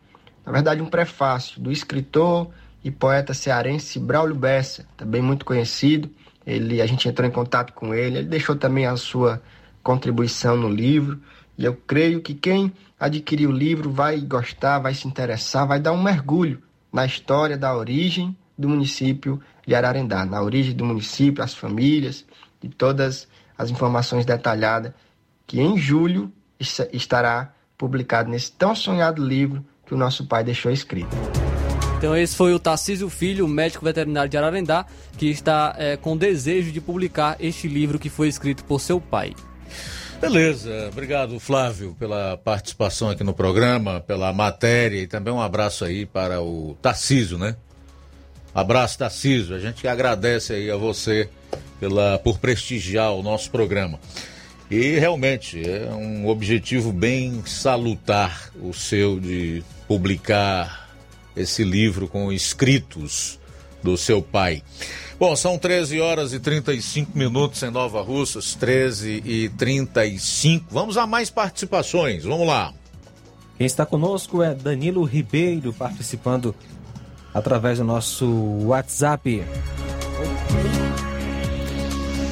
[0.46, 2.50] na verdade um prefácio do escritor
[2.82, 6.10] e poeta cearense Braulio Bessa, também muito conhecido.
[6.48, 9.42] Ele, a gente entrou em contato com ele, ele deixou também a sua
[9.84, 11.20] contribuição no livro.
[11.58, 15.92] E eu creio que quem adquirir o livro vai gostar, vai se interessar, vai dar
[15.92, 21.54] um mergulho na história da origem do município de Ararendá, na origem do município, as
[21.54, 22.26] famílias
[22.62, 23.26] e todas
[23.58, 24.92] as informações detalhadas
[25.48, 31.16] que em julho estará publicado nesse tão sonhado livro que o nosso pai deixou escrito.
[31.98, 34.86] Então esse foi o Tarcísio Filho, médico veterinário de Ararendá,
[35.18, 39.34] que está é, com desejo de publicar este livro que foi escrito por seu pai.
[40.20, 46.06] Beleza, obrigado Flávio pela participação aqui no programa, pela matéria e também um abraço aí
[46.06, 47.56] para o Tarcísio, né?
[48.54, 49.56] Abraço, Tarcísio.
[49.56, 51.30] A gente agradece aí a você
[51.80, 54.00] pela, por prestigiar o nosso programa.
[54.70, 60.90] E realmente é um objetivo bem salutar o seu de publicar
[61.36, 63.40] esse livro com escritos
[63.82, 64.62] do seu pai.
[65.20, 70.68] Bom, são 13 horas e 35 minutos em Nova Russas, 13 e 35.
[70.70, 72.74] Vamos a mais participações, vamos lá.
[73.58, 76.56] Quem está conosco é Danilo Ribeiro, participando
[77.34, 78.26] através do nosso
[78.66, 79.44] WhatsApp.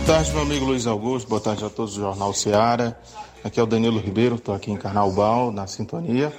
[0.07, 1.27] Boa tarde, meu amigo Luiz Augusto.
[1.27, 2.97] Boa tarde a todos do Jornal Seara.
[3.43, 6.33] Aqui é o Danilo Ribeiro, estou aqui em Carnaubal, na sintonia.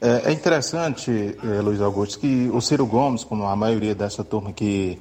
[0.00, 4.52] É, é interessante, é, Luiz Augusto, que o Ciro Gomes, como a maioria dessa turma
[4.52, 4.98] que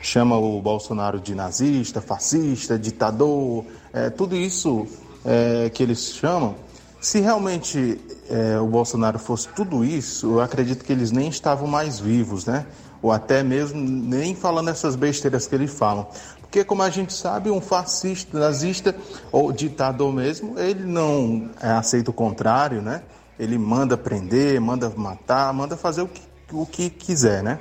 [0.00, 4.86] chama o Bolsonaro de nazista, fascista, ditador, é, tudo isso
[5.24, 6.54] é, que eles chamam,
[7.00, 12.00] se realmente é, o Bolsonaro fosse tudo isso, eu acredito que eles nem estavam mais
[12.00, 12.66] vivos, né?
[13.00, 16.08] Ou até mesmo nem falando essas besteiras que eles falam.
[16.40, 18.96] Porque, como a gente sabe, um fascista, nazista
[19.30, 23.02] ou ditador mesmo, ele não é, aceita o contrário, né?
[23.38, 26.22] Ele manda prender, manda matar, manda fazer o que,
[26.52, 27.60] o que quiser, né?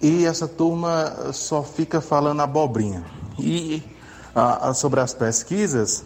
[0.00, 3.02] E essa turma só fica falando abobrinha.
[3.38, 3.82] E
[4.34, 6.04] a, a, sobre as pesquisas,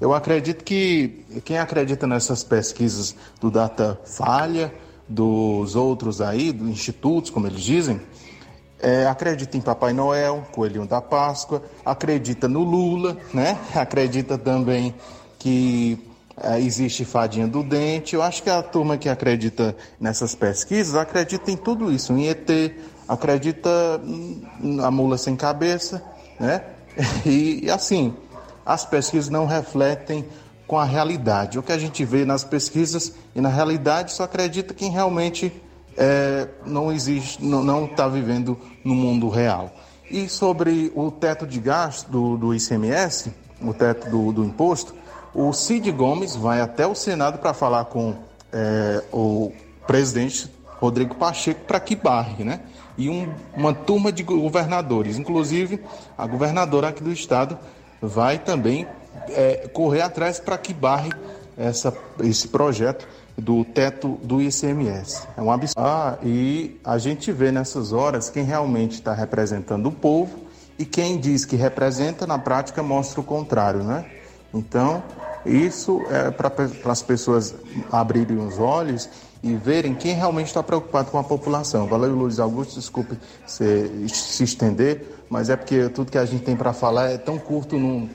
[0.00, 4.72] eu acredito que quem acredita nessas pesquisas do Data Falha,
[5.08, 8.00] dos outros aí, dos institutos, como eles dizem,
[8.80, 13.58] é, acredita em Papai Noel, Coelhinho da Páscoa, acredita no Lula, né?
[13.74, 14.94] Acredita também
[15.38, 15.98] que
[16.42, 18.14] é, existe fadinha do dente.
[18.14, 22.48] Eu acho que a turma que acredita nessas pesquisas acredita em tudo isso, em ET,
[23.08, 23.70] acredita
[24.60, 26.02] na mula sem cabeça,
[26.38, 26.62] né?
[27.26, 28.14] E, e assim,
[28.66, 30.26] as pesquisas não refletem
[30.66, 31.58] com a realidade.
[31.58, 35.52] O que a gente vê nas pesquisas e na realidade só acredita quem realmente
[35.96, 39.70] é, não existe, não está vivendo no mundo real.
[40.10, 44.94] E sobre o teto de gasto do, do ICMS, o teto do, do, imposto,
[45.32, 48.14] o Cid Gomes vai até o Senado para falar com
[48.52, 49.52] é, o
[49.86, 52.60] presidente Rodrigo Pacheco para que barre, né?
[52.98, 55.80] E um, uma turma de governadores, inclusive
[56.16, 57.58] a governadora aqui do estado
[58.00, 58.86] vai também
[59.28, 61.10] é, correr atrás para que barre
[61.56, 63.06] essa, esse projeto
[63.36, 65.26] do teto do ICMS.
[65.36, 65.80] É um absurdo.
[65.80, 70.46] Ah, e a gente vê nessas horas quem realmente está representando o povo
[70.78, 74.04] e quem diz que representa, na prática, mostra o contrário, né?
[74.52, 75.02] Então,
[75.44, 76.52] isso é para
[76.92, 77.54] as pessoas
[77.90, 79.08] abrirem os olhos
[79.42, 81.86] e verem quem realmente está preocupado com a população.
[81.86, 86.56] Valeu, Luiz Augusto, desculpe se, se estender, mas é porque tudo que a gente tem
[86.56, 88.08] para falar é tão curto no,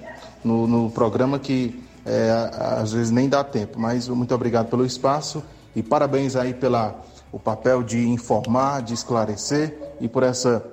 [0.44, 3.80] no, no programa que é, às vezes nem dá tempo.
[3.80, 5.44] Mas muito obrigado pelo espaço
[5.76, 7.02] e parabéns aí pela
[7.32, 10.64] o papel de informar, de esclarecer e por essa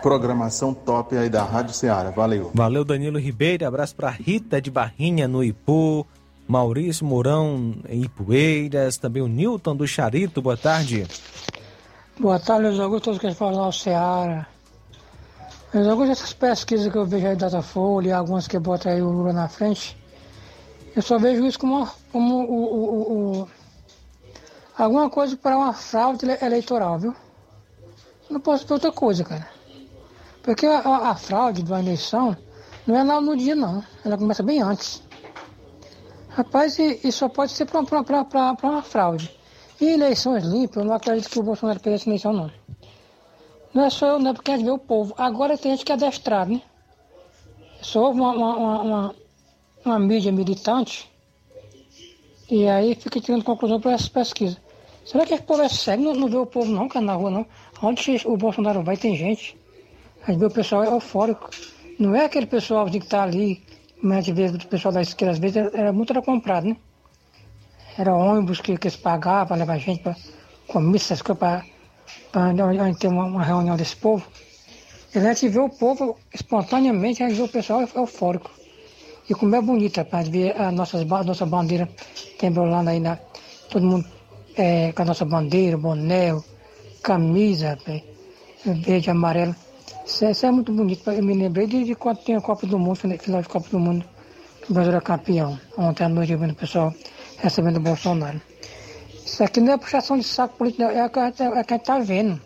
[0.00, 2.10] programação top aí da Rádio Ceará.
[2.10, 2.50] Valeu.
[2.54, 3.66] Valeu, Danilo Ribeiro.
[3.66, 6.06] Abraço para Rita de Barrinha no Ipu,
[6.48, 10.40] Maurício Mourão em Ipueiras, também o Newton do Charito.
[10.40, 11.06] Boa tarde.
[12.18, 14.46] Boa tarde, Luiz Augusto, todos que falam ao Ceará.
[15.74, 19.10] Luiz Augusto, essas pesquisas que eu vejo aí da Datafolha algumas que botam aí o
[19.10, 19.96] Lula na frente,
[20.94, 23.48] eu só vejo isso como, como o, o, o,
[24.76, 27.16] alguma coisa para uma fraude eleitoral, viu?
[28.28, 29.48] Não posso ver outra coisa, cara.
[30.42, 32.36] Porque a, a, a fraude de uma eleição
[32.86, 33.82] não é lá no dia, não.
[34.04, 35.02] Ela começa bem antes.
[36.28, 37.80] Rapaz, isso só pode ser para
[38.62, 39.34] uma fraude.
[39.80, 42.50] E eleições limpas, eu não acredito que o Bolsonaro perca essa eleição, não.
[43.74, 45.14] Não é só eu, não é porque a gente vê o povo.
[45.16, 46.62] Agora tem gente que é adestrado, né?
[47.80, 49.14] Só uma, uma, uma,
[49.84, 51.10] uma mídia militante
[52.50, 54.60] e aí fica tirando conclusão para essas pesquisas.
[55.04, 56.02] Será que esse povo é cego?
[56.02, 57.46] Não, não vê o povo não, cara, na rua não.
[57.82, 59.56] Onde o Bolsonaro vai tem gente.
[60.22, 61.50] A gente vê o pessoal é eufórico.
[61.98, 63.62] Não é aquele pessoal que está ali,
[64.04, 66.76] a gente vê o pessoal da esquerda, às vezes era, muito era comprado, né?
[67.96, 70.16] Era ônibus que, que eles pagavam para levar gente para
[70.66, 71.64] comissão, essas coisas, para
[72.98, 74.26] ter uma, uma, reunião desse povo.
[75.14, 78.50] E a gente vê o povo espontaneamente, a gente vê o pessoal eufórico.
[79.28, 81.88] E como é bonito, rapaz, ver a nossa, a nossa bandeira
[82.38, 83.16] tembrolando aí, na,
[83.70, 84.06] todo mundo
[84.56, 86.34] é, com a nossa bandeira, boné,
[87.02, 87.78] camisa,
[88.64, 89.54] verde, amarelo.
[90.06, 91.10] Isso, isso, é muito bonito.
[91.10, 93.78] Eu me lembrei de, de quando tem a Copa do Mundo, final de Copa do
[93.78, 94.04] Mundo,
[94.62, 95.58] que o Brasil era campeão.
[95.76, 96.92] Ontem à noite eu vendo o pessoal
[97.38, 98.40] recebendo o Bolsonaro.
[99.32, 101.98] Isso aqui não é puxação de saco político, é o que a gente é está
[101.98, 102.38] vendo.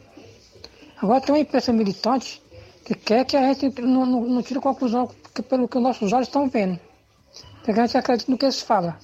[1.03, 2.41] Agora tem uma imprensa militante
[2.85, 6.29] que quer que a gente não, não, não tire conclusão que pelo que nossos olhos
[6.29, 6.79] estão vendo.
[7.65, 8.95] Porque a gente acredita no que eles falam.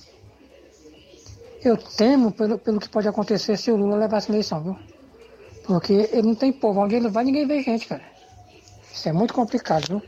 [1.64, 4.78] Eu temo pelo, pelo que pode acontecer se o Lula levar essa eleição, viu?
[5.64, 6.78] Porque ele não tem povo.
[6.78, 8.02] Onde ele vai, ninguém vê gente, cara.
[8.92, 10.02] Isso é muito complicado, viu?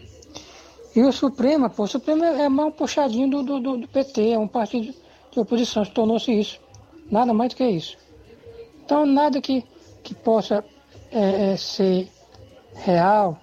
[0.95, 4.39] E o Supremo, pô, o Supremo é mais um puxadinho do, do, do, PT, é
[4.39, 4.95] um partido
[5.33, 6.64] de oposição, tornou-se isso.
[7.11, 7.97] Nada mais do que isso.
[8.85, 9.65] Então, nada que,
[10.03, 10.65] que possa
[11.11, 12.09] é, é, ser
[12.75, 13.41] real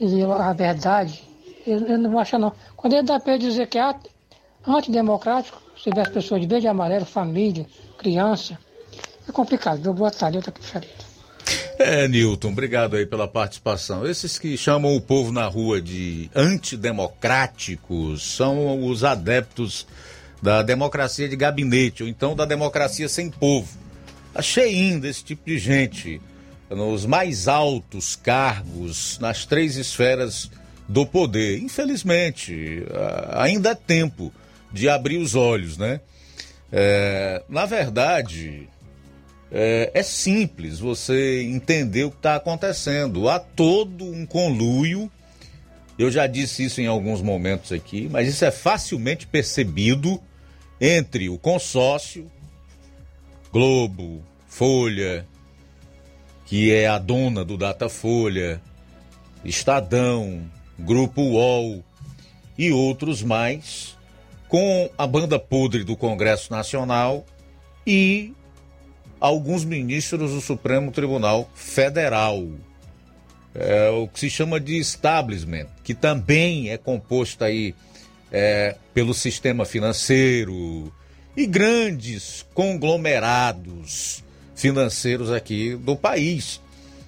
[0.00, 1.22] e a verdade,
[1.66, 2.52] eu, eu não achar não.
[2.76, 3.94] Quando ele dá para dizer que é
[4.66, 8.58] antidemocrático, se tiver as pessoas de verde e amarelo, família, criança,
[9.28, 9.80] é complicado.
[9.80, 11.14] Deu boa tarde, aqui fechadito.
[11.78, 14.06] É, Newton, obrigado aí pela participação.
[14.06, 19.86] Esses que chamam o povo na rua de antidemocráticos são os adeptos
[20.44, 23.78] da democracia de gabinete, ou então da democracia sem povo.
[24.34, 26.20] Tá cheinho desse tipo de gente
[26.68, 30.50] nos mais altos cargos, nas três esferas
[30.86, 31.60] do poder.
[31.60, 32.84] Infelizmente,
[33.30, 34.30] ainda é tempo
[34.70, 36.02] de abrir os olhos, né?
[36.70, 38.68] É, na verdade,
[39.50, 43.30] é, é, simples você entender o que está acontecendo.
[43.30, 45.10] Há todo um conluio,
[45.98, 50.20] eu já disse isso em alguns momentos aqui, mas isso é facilmente percebido
[50.80, 52.30] entre o consórcio,
[53.52, 55.26] Globo, Folha,
[56.46, 58.60] que é a dona do Datafolha,
[59.44, 60.42] Estadão,
[60.78, 61.84] Grupo UOL
[62.58, 63.96] e outros mais,
[64.48, 67.24] com a banda podre do Congresso Nacional
[67.86, 68.32] e
[69.20, 72.46] alguns ministros do Supremo Tribunal Federal.
[73.54, 77.74] É o que se chama de establishment, que também é composto aí
[78.36, 80.92] é, pelo sistema financeiro
[81.36, 84.24] e grandes conglomerados
[84.56, 86.60] financeiros aqui do país,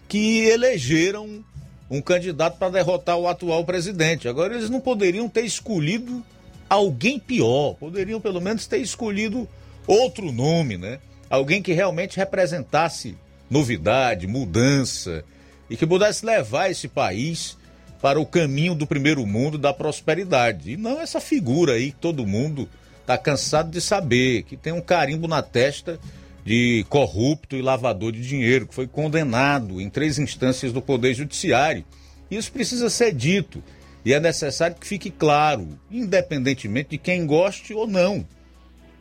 [0.09, 1.45] que elegeram
[1.91, 4.29] um candidato para derrotar o atual presidente.
[4.29, 6.25] Agora, eles não poderiam ter escolhido
[6.71, 9.49] alguém pior, poderiam pelo menos ter escolhido
[9.85, 11.01] outro nome, né?
[11.29, 13.17] Alguém que realmente representasse
[13.51, 15.25] novidade, mudança
[15.69, 17.59] e que pudesse levar esse país
[18.01, 20.73] para o caminho do primeiro mundo da prosperidade.
[20.73, 22.69] E não essa figura aí que todo mundo
[23.01, 25.99] está cansado de saber, que tem um carimbo na testa
[26.45, 31.85] de corrupto e lavador de dinheiro, que foi condenado em três instâncias do Poder Judiciário.
[32.31, 33.63] Isso precisa ser dito
[34.05, 38.25] e é necessário que fique claro, independentemente de quem goste ou não.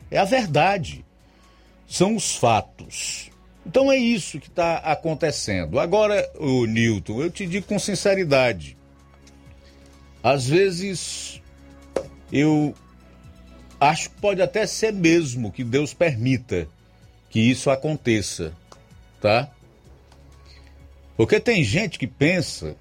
[0.09, 1.05] É a verdade.
[1.87, 3.29] São os fatos.
[3.65, 5.79] Então é isso que está acontecendo.
[5.79, 8.75] Agora, o Newton, eu te digo com sinceridade.
[10.25, 11.39] Às vezes
[12.31, 12.73] eu
[13.79, 16.67] acho que pode até ser mesmo que Deus permita
[17.29, 18.51] que isso aconteça,
[19.21, 19.51] tá?
[21.15, 22.75] Porque tem gente que pensa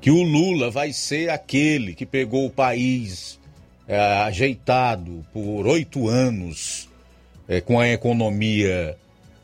[0.00, 3.38] que o Lula vai ser aquele que pegou o país
[3.86, 6.88] é, ajeitado por oito anos,
[7.46, 8.96] é, com a economia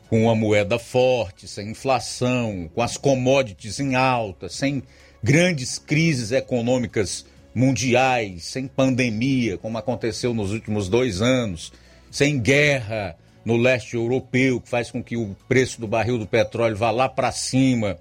[0.09, 4.81] com uma moeda forte, sem inflação, com as commodities em alta, sem
[5.23, 11.73] grandes crises econômicas mundiais, sem pandemia, como aconteceu nos últimos dois anos,
[12.11, 16.75] sem guerra no leste europeu, que faz com que o preço do barril do petróleo
[16.75, 17.97] vá lá para cima.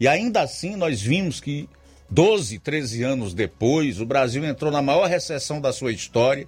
[0.00, 1.68] E ainda assim nós vimos que
[2.10, 6.46] 12, 13 anos depois, o Brasil entrou na maior recessão da sua história,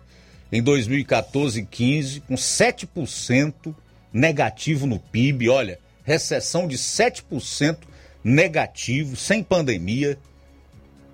[0.51, 3.75] em 2014 e 15, com 7%
[4.13, 5.49] negativo no PIB.
[5.49, 7.77] Olha, recessão de 7%
[8.23, 10.19] negativo, sem pandemia,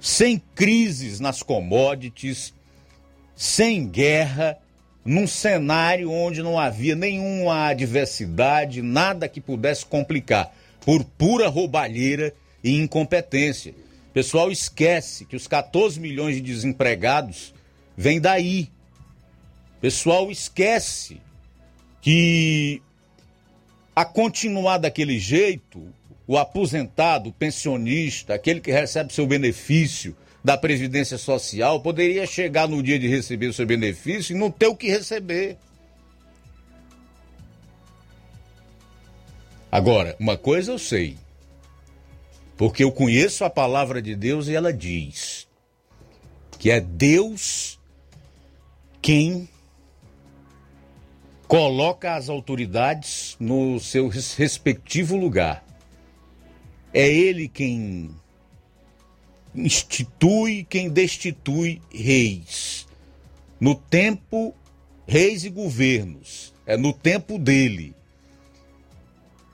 [0.00, 2.54] sem crises nas commodities,
[3.34, 4.58] sem guerra,
[5.04, 12.78] num cenário onde não havia nenhuma adversidade, nada que pudesse complicar, por pura roubalheira e
[12.78, 13.74] incompetência
[14.14, 17.52] pessoal esquece que os 14 milhões de desempregados
[17.96, 18.70] vêm daí.
[19.80, 21.20] pessoal esquece
[22.00, 22.80] que
[23.94, 25.92] a continuar daquele jeito,
[26.26, 32.82] o aposentado, o pensionista, aquele que recebe seu benefício da Previdência Social, poderia chegar no
[32.82, 35.56] dia de receber o seu benefício e não ter o que receber.
[39.70, 41.16] Agora, uma coisa eu sei:
[42.56, 45.48] porque eu conheço a palavra de Deus e ela diz
[46.58, 47.78] que é Deus
[49.02, 49.48] quem
[51.46, 55.64] coloca as autoridades no seu respectivo lugar.
[56.94, 58.10] É Ele quem
[59.54, 62.86] institui, quem destitui reis.
[63.60, 64.54] No tempo,
[65.06, 66.54] reis e governos.
[66.64, 67.94] É no tempo dele.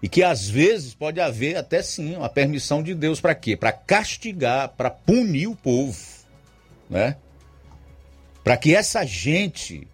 [0.02, 3.56] E que às vezes pode haver até sim uma permissão de Deus para quê?
[3.56, 5.98] Para castigar, para punir o povo,
[6.88, 7.16] né?
[8.42, 9.86] Para que essa gente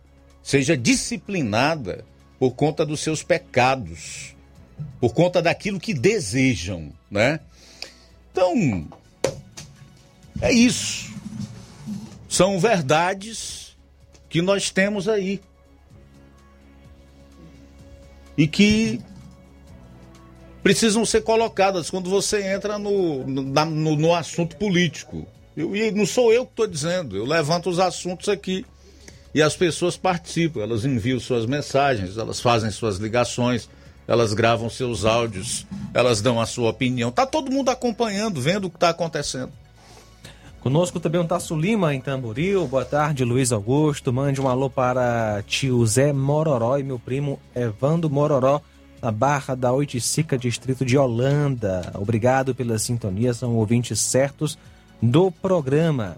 [0.43, 2.05] seja disciplinada
[2.39, 4.36] por conta dos seus pecados,
[5.01, 7.41] por conta daquilo que desejam, né?
[8.33, 8.87] Então,
[10.41, 11.15] é isso.
[12.29, 13.77] São verdades
[14.29, 15.41] que nós temos aí.
[18.37, 19.01] E que
[20.63, 25.27] precisam ser colocadas quando você entra no, no, no assunto político.
[25.57, 28.67] Eu- e não sou eu que estou dizendo, eu levanto os assuntos aqui
[29.33, 33.69] e as pessoas participam, elas enviam suas mensagens, elas fazem suas ligações,
[34.07, 37.11] elas gravam seus áudios, elas dão a sua opinião.
[37.11, 39.53] Tá todo mundo acompanhando, vendo o que está acontecendo.
[40.61, 42.67] Conosco também o Tasso Lima em Tamboril.
[42.67, 44.13] Boa tarde, Luiz Augusto.
[44.13, 48.61] Mande um alô para tio Zé Mororó e meu primo Evando Mororó,
[49.01, 51.93] na Barra da Oiticica, distrito de Holanda.
[51.95, 54.59] Obrigado pela sintonia, são ouvintes certos
[55.01, 56.17] do programa.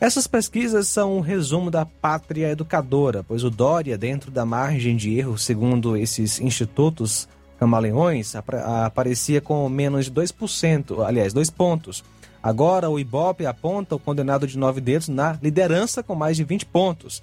[0.00, 5.14] Essas pesquisas são um resumo da pátria educadora, pois o Dória, dentro da margem de
[5.18, 7.28] erro, segundo esses institutos
[7.58, 12.02] camaleões, apra- aparecia com menos de 2%, aliás, dois pontos.
[12.42, 16.64] Agora o Ibope aponta o condenado de nove dedos na liderança com mais de 20
[16.64, 17.22] pontos.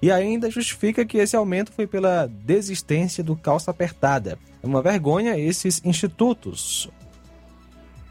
[0.00, 4.38] E ainda justifica que esse aumento foi pela desistência do calça apertada.
[4.62, 6.88] É uma vergonha esses institutos.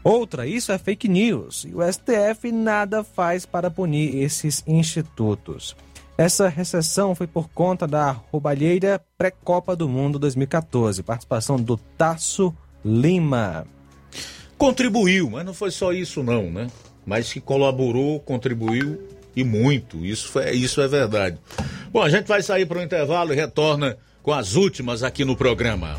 [0.04, 1.64] Outra, isso é fake news.
[1.64, 5.76] E o STF nada faz para punir esses institutos.
[6.18, 11.02] Essa recessão foi por conta da roubalheira pré-Copa do Mundo 2014.
[11.02, 12.54] Participação do Tasso
[12.84, 13.66] Lima.
[14.58, 16.66] Contribuiu, mas não foi só isso não, né?
[17.06, 19.00] Mas que colaborou, contribuiu
[19.34, 20.04] e muito.
[20.04, 21.38] Isso, foi, isso é verdade.
[21.90, 25.36] Bom, a gente vai sair para o intervalo e retorna com as últimas aqui no
[25.36, 25.98] programa.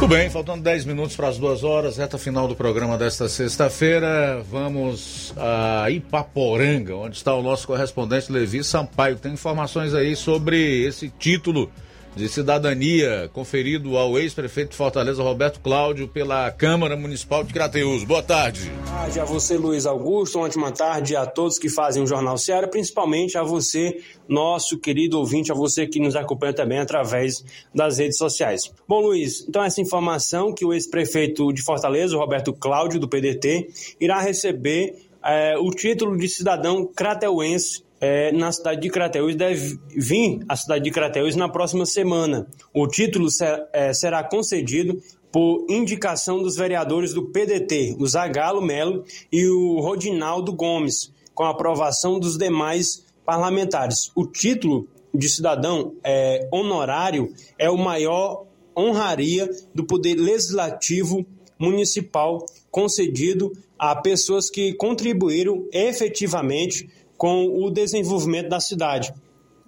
[0.00, 4.42] Tudo bem, faltando 10 minutos para as duas horas, reta final do programa desta sexta-feira.
[4.50, 9.16] Vamos a Ipaporanga, onde está o nosso correspondente Levi Sampaio.
[9.16, 11.70] Tem informações aí sobre esse título
[12.14, 18.04] de cidadania conferido ao ex-prefeito de Fortaleza, Roberto Cláudio, pela Câmara Municipal de Crateus.
[18.04, 18.70] Boa tarde.
[18.70, 20.38] Boa tarde a você, Luiz Augusto.
[20.38, 25.18] Uma ótima tarde a todos que fazem o Jornal Ceará, principalmente a você, nosso querido
[25.18, 28.70] ouvinte, a você que nos acompanha também através das redes sociais.
[28.86, 33.68] Bom, Luiz, então essa informação que o ex-prefeito de Fortaleza, Roberto Cláudio, do PDT,
[34.00, 40.40] irá receber é, o título de cidadão crateuense é, na cidade de Crateús deve vir
[40.48, 42.46] à cidade de Crateús na próxima semana.
[42.72, 45.00] O título ser, é, será concedido
[45.30, 52.18] por indicação dos vereadores do PDT, o Zagalo Melo e o Rodinaldo Gomes, com aprovação
[52.18, 54.10] dos demais parlamentares.
[54.16, 58.46] O título de cidadão é, honorário é o maior
[58.76, 61.24] honraria do poder legislativo
[61.58, 66.88] municipal concedido a pessoas que contribuíram efetivamente
[67.20, 69.12] com o desenvolvimento da cidade.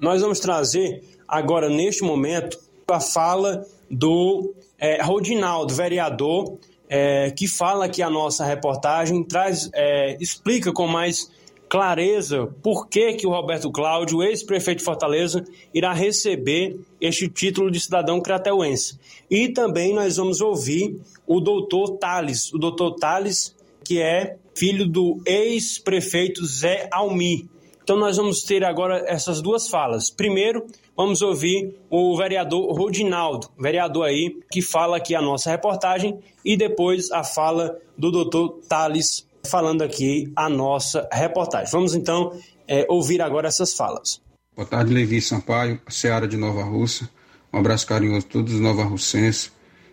[0.00, 2.58] Nós vamos trazer agora, neste momento,
[2.88, 6.56] a fala do é, Rodinaldo, vereador,
[6.88, 11.30] é, que fala que a nossa reportagem traz, é, explica com mais
[11.68, 17.78] clareza por que, que o Roberto Cláudio, ex-prefeito de Fortaleza, irá receber este título de
[17.78, 18.98] cidadão crateuense.
[19.30, 23.54] E também nós vamos ouvir o doutor Tales, o doutor Tales,
[23.84, 27.48] que é filho do ex-prefeito Zé Almi.
[27.82, 30.08] Então nós vamos ter agora essas duas falas.
[30.08, 30.64] Primeiro,
[30.96, 37.10] vamos ouvir o vereador Rodinaldo, vereador aí, que fala aqui a nossa reportagem, e depois
[37.10, 41.70] a fala do doutor Thales, falando aqui a nossa reportagem.
[41.72, 42.38] Vamos então
[42.68, 44.20] é, ouvir agora essas falas.
[44.54, 47.08] Boa tarde, Levi Sampaio, Seara de Nova Russa.
[47.52, 48.88] Um abraço carinhoso a todos os nova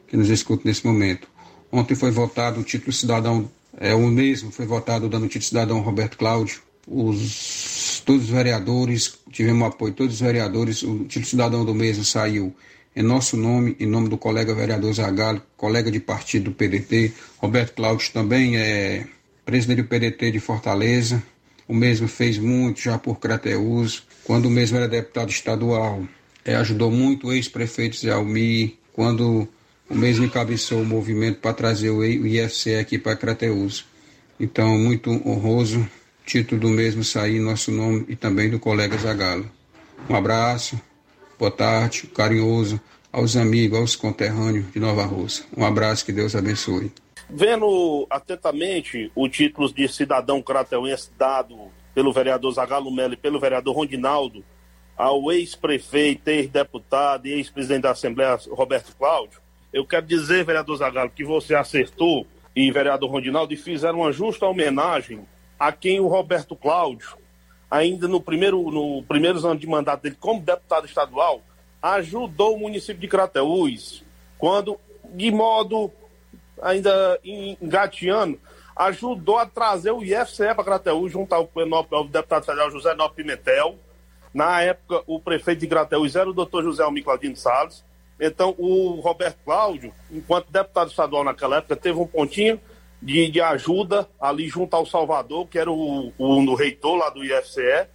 [0.08, 1.28] que nos escutam nesse momento.
[1.72, 3.50] Ontem foi votado o título cidadão
[3.80, 6.62] é, o mesmo foi votado dando título cidadão Roberto Cláudio.
[6.86, 12.54] Os, todos os vereadores, tivemos apoio, todos os vereadores, o título cidadão do mesmo saiu
[12.96, 17.14] em nosso nome, em nome do colega vereador Zagallo, colega de partido do PDT.
[17.38, 19.08] Roberto Cláudio também é
[19.46, 21.24] presidente do PDT de Fortaleza.
[21.68, 24.04] O mesmo fez muito já por Crateus.
[24.26, 26.04] Quando o mesmo era deputado estadual,
[26.44, 28.78] é, ajudou muito o ex-prefeito Zé Almi.
[28.92, 29.48] Quando
[29.90, 33.86] o mesmo encabeçou o movimento para trazer o IFC aqui para Crateus.
[34.40, 35.88] Então, muito honroso,
[36.26, 39.50] título do mesmo sair em nosso nome e também do colega Zagalo.
[40.10, 40.80] Um abraço,
[41.38, 42.80] boa tarde, carinhoso
[43.12, 45.44] aos amigos, aos conterrâneos de Nova Rússia.
[45.58, 46.92] Um abraço, que Deus abençoe.
[47.30, 51.56] Vendo atentamente o título de cidadão crateuense dado
[51.94, 54.44] pelo vereador Zagalo Melo e pelo vereador Rondinaldo
[54.96, 59.40] ao ex-prefeito, ex-deputado e ex-presidente da Assembleia, Roberto Cláudio,
[59.72, 62.26] eu quero dizer, vereador Zagallo, que você acertou
[62.56, 65.26] e vereador Rondinaldo fizeram uma justa homenagem
[65.60, 67.18] a quem o Roberto Cláudio,
[67.70, 71.42] ainda no primeiro, no primeiros anos de mandato dele como deputado estadual,
[71.82, 74.04] ajudou o município de Crateús,
[74.38, 74.80] quando,
[75.14, 75.92] de modo
[76.62, 78.40] ainda engateando,
[78.76, 81.50] ajudou a trazer o IFCE para Crateús, junto ao,
[81.92, 83.78] ao deputado federal José Nó Pimentel.
[84.34, 87.84] Na época, o prefeito de Crateús era o doutor José Almir Claudino Salles.
[88.20, 92.60] Então, o Roberto Cláudio, enquanto deputado estadual naquela época, teve um pontinho
[93.02, 97.24] de, de ajuda ali junto ao Salvador, que era o, o, o reitor lá do
[97.24, 97.88] IFCE,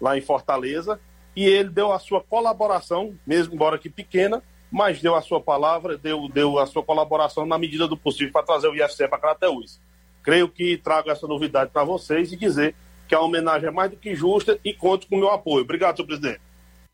[0.00, 1.00] lá em Fortaleza,
[1.34, 5.98] e ele deu a sua colaboração, mesmo embora que pequena, mas deu a sua palavra,
[5.98, 9.80] deu, deu a sua colaboração na medida do possível para trazer o IFCE para Crateús.
[10.22, 12.74] Creio que trago essa novidade para vocês e dizer
[13.08, 15.64] que a homenagem é mais do que justa e conto com o meu apoio.
[15.64, 16.40] Obrigado, senhor presidente.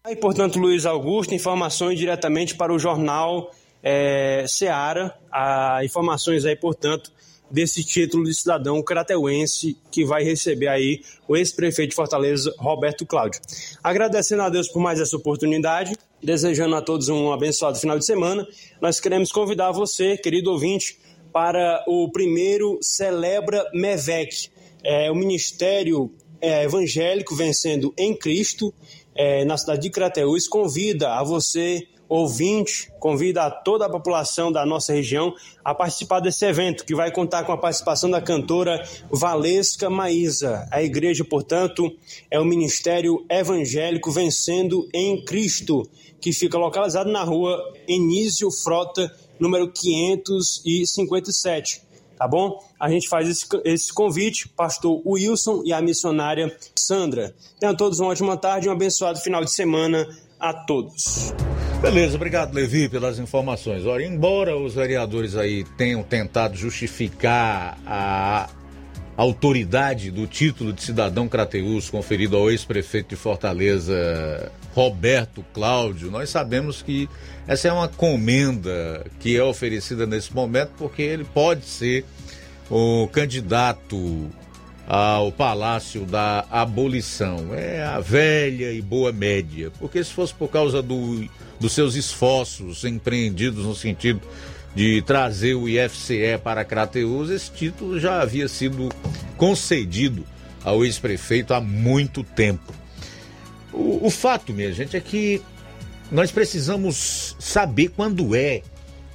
[0.05, 3.51] Aí, portanto, Luiz Augusto, informações diretamente para o jornal
[3.83, 7.12] é, Seara, a, informações aí, portanto,
[7.51, 13.41] desse título de cidadão crateuense que vai receber aí o ex-prefeito de Fortaleza, Roberto Cláudio.
[13.83, 18.47] Agradecendo a Deus por mais essa oportunidade, desejando a todos um abençoado final de semana,
[18.81, 20.99] nós queremos convidar você, querido ouvinte,
[21.33, 24.49] para o primeiro Celebra MEVEC,
[24.83, 26.11] é, o Ministério
[26.41, 28.73] é, Evangélico Vencendo em Cristo,
[29.19, 34.65] é, na cidade de Crateús, convida a você ouvinte, convida a toda a população da
[34.65, 39.90] nossa região a participar desse evento, que vai contar com a participação da cantora Valesca
[39.90, 40.66] Maísa.
[40.70, 41.93] A igreja, portanto,
[42.31, 45.82] é o Ministério Evangélico Vencendo em Cristo,
[46.20, 51.88] que fica localizado na rua Enísio Frota, número 557
[52.19, 52.59] tá bom?
[52.78, 57.35] A gente faz esse, esse convite, pastor Wilson e a missionária Sandra.
[57.61, 60.07] Tenham todos uma ótima tarde e um abençoado final de semana
[60.39, 61.32] a todos.
[61.81, 63.86] Beleza, obrigado, Levi, pelas informações.
[63.86, 68.51] Olha, embora os vereadores aí tenham tentado justificar a
[69.19, 76.82] autoridade do título de cidadão Crateus conferido ao ex-prefeito de Fortaleza, Roberto Cláudio, nós sabemos
[76.82, 77.09] que
[77.49, 82.05] essa é uma comenda que é oferecida nesse momento porque ele pode ser
[82.70, 84.31] o candidato
[84.86, 87.53] ao Palácio da Abolição.
[87.53, 91.28] É a velha e boa média, porque se fosse por causa do
[91.59, 94.20] dos seus esforços empreendidos no sentido
[94.79, 98.89] de trazer o IFCE para Crateus, esse título já havia sido
[99.37, 100.25] concedido
[100.63, 102.73] ao ex-prefeito há muito tempo.
[103.73, 105.43] O, o, fato, minha gente, é que
[106.13, 108.63] nós precisamos saber quando é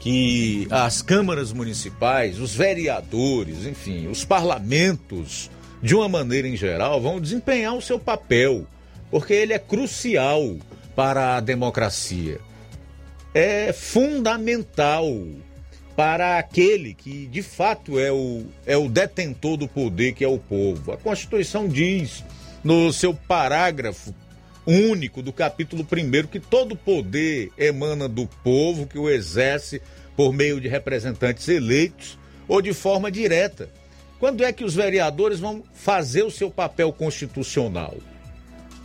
[0.01, 5.49] que as câmaras municipais, os vereadores, enfim, os parlamentos,
[5.81, 8.67] de uma maneira em geral, vão desempenhar o seu papel,
[9.09, 10.57] porque ele é crucial
[10.93, 12.41] para a democracia.
[13.33, 15.07] É fundamental
[15.95, 20.37] para aquele que de fato é o, é o detentor do poder, que é o
[20.39, 20.91] povo.
[20.91, 22.23] A Constituição diz
[22.63, 24.13] no seu parágrafo
[24.65, 29.81] único do capítulo 1 que todo poder emana do povo que o exerce
[30.15, 32.17] por meio de representantes eleitos
[32.47, 33.69] ou de forma direta.
[34.19, 37.97] Quando é que os vereadores vão fazer o seu papel constitucional?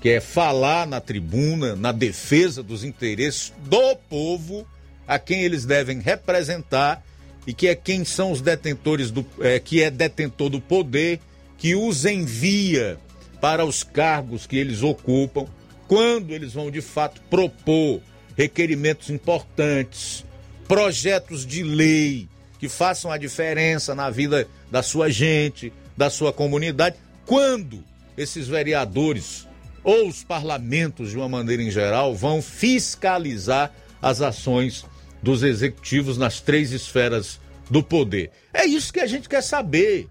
[0.00, 4.66] que é falar na tribuna, na defesa dos interesses do povo,
[5.08, 7.02] a quem eles devem representar
[7.46, 11.18] e que é quem são os detentores do, é, que é detentor do poder,
[11.56, 12.98] que os envia
[13.40, 15.46] para os cargos que eles ocupam,
[15.88, 18.02] quando eles vão de fato propor
[18.36, 20.26] requerimentos importantes,
[20.68, 22.28] projetos de lei
[22.58, 27.82] que façam a diferença na vida da sua gente, da sua comunidade, quando
[28.16, 29.48] esses vereadores
[29.82, 33.72] ou os parlamentos, de uma maneira em geral, vão fiscalizar
[34.02, 34.84] as ações
[35.22, 37.40] dos executivos nas três esferas
[37.70, 38.30] do poder.
[38.52, 40.08] É isso que a gente quer saber.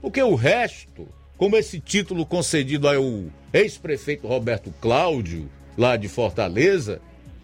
[0.00, 7.00] Porque o resto, como esse título concedido ao ex-prefeito Roberto Cláudio, lá de Fortaleza,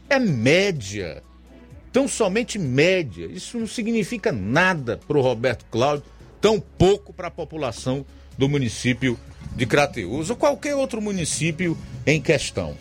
[0.08, 1.22] é média.
[1.92, 3.26] Tão somente média.
[3.26, 6.04] Isso não significa nada para o Roberto Cláudio,
[6.40, 8.04] tão pouco para a população
[8.36, 9.18] do município
[9.54, 11.76] de Crateus ou qualquer outro município
[12.06, 12.76] em questão.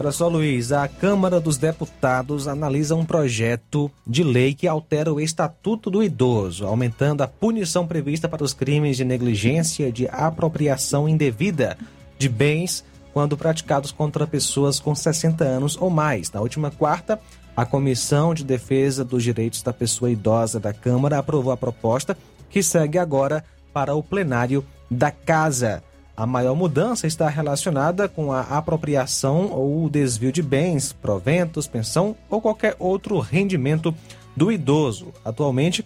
[0.00, 5.20] Olha só, Luiz, a Câmara dos Deputados analisa um projeto de lei que altera o
[5.20, 11.76] Estatuto do Idoso, aumentando a punição prevista para os crimes de negligência de apropriação indevida
[12.16, 16.30] de bens quando praticados contra pessoas com 60 anos ou mais.
[16.30, 17.18] Na última quarta,
[17.56, 22.16] a Comissão de Defesa dos Direitos da Pessoa Idosa da Câmara aprovou a proposta,
[22.48, 25.82] que segue agora para o plenário da casa.
[26.18, 32.40] A maior mudança está relacionada com a apropriação ou desvio de bens, proventos, pensão ou
[32.40, 33.94] qualquer outro rendimento
[34.34, 35.14] do idoso.
[35.24, 35.84] Atualmente,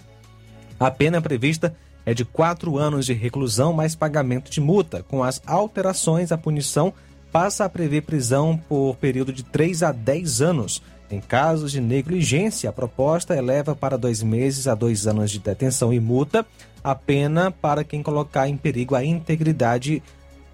[0.81, 1.77] a pena prevista
[2.07, 5.03] é de quatro anos de reclusão mais pagamento de multa.
[5.03, 6.95] Com as alterações, a punição
[7.31, 10.83] passa a prever prisão por período de 3 a 10 anos.
[11.11, 15.93] Em casos de negligência, a proposta eleva para dois meses a dois anos de detenção
[15.93, 16.47] e multa
[16.83, 20.03] a pena para quem colocar em perigo a integridade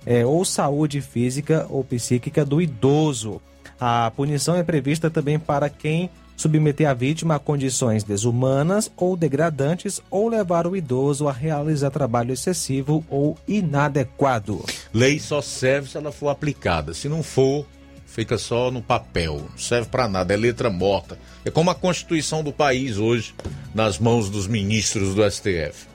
[0.09, 3.43] é, ou saúde física ou psíquica do idoso.
[3.79, 10.01] A punição é prevista também para quem submeter a vítima a condições desumanas ou degradantes
[10.11, 14.65] ou levar o idoso a realizar trabalho excessivo ou inadequado.
[14.95, 16.95] Lei só serve se ela for aplicada.
[16.95, 17.67] Se não for,
[18.07, 21.19] fica só no papel, não serve para nada, é letra morta.
[21.45, 23.35] É como a Constituição do país hoje,
[23.75, 25.87] nas mãos dos ministros do STF.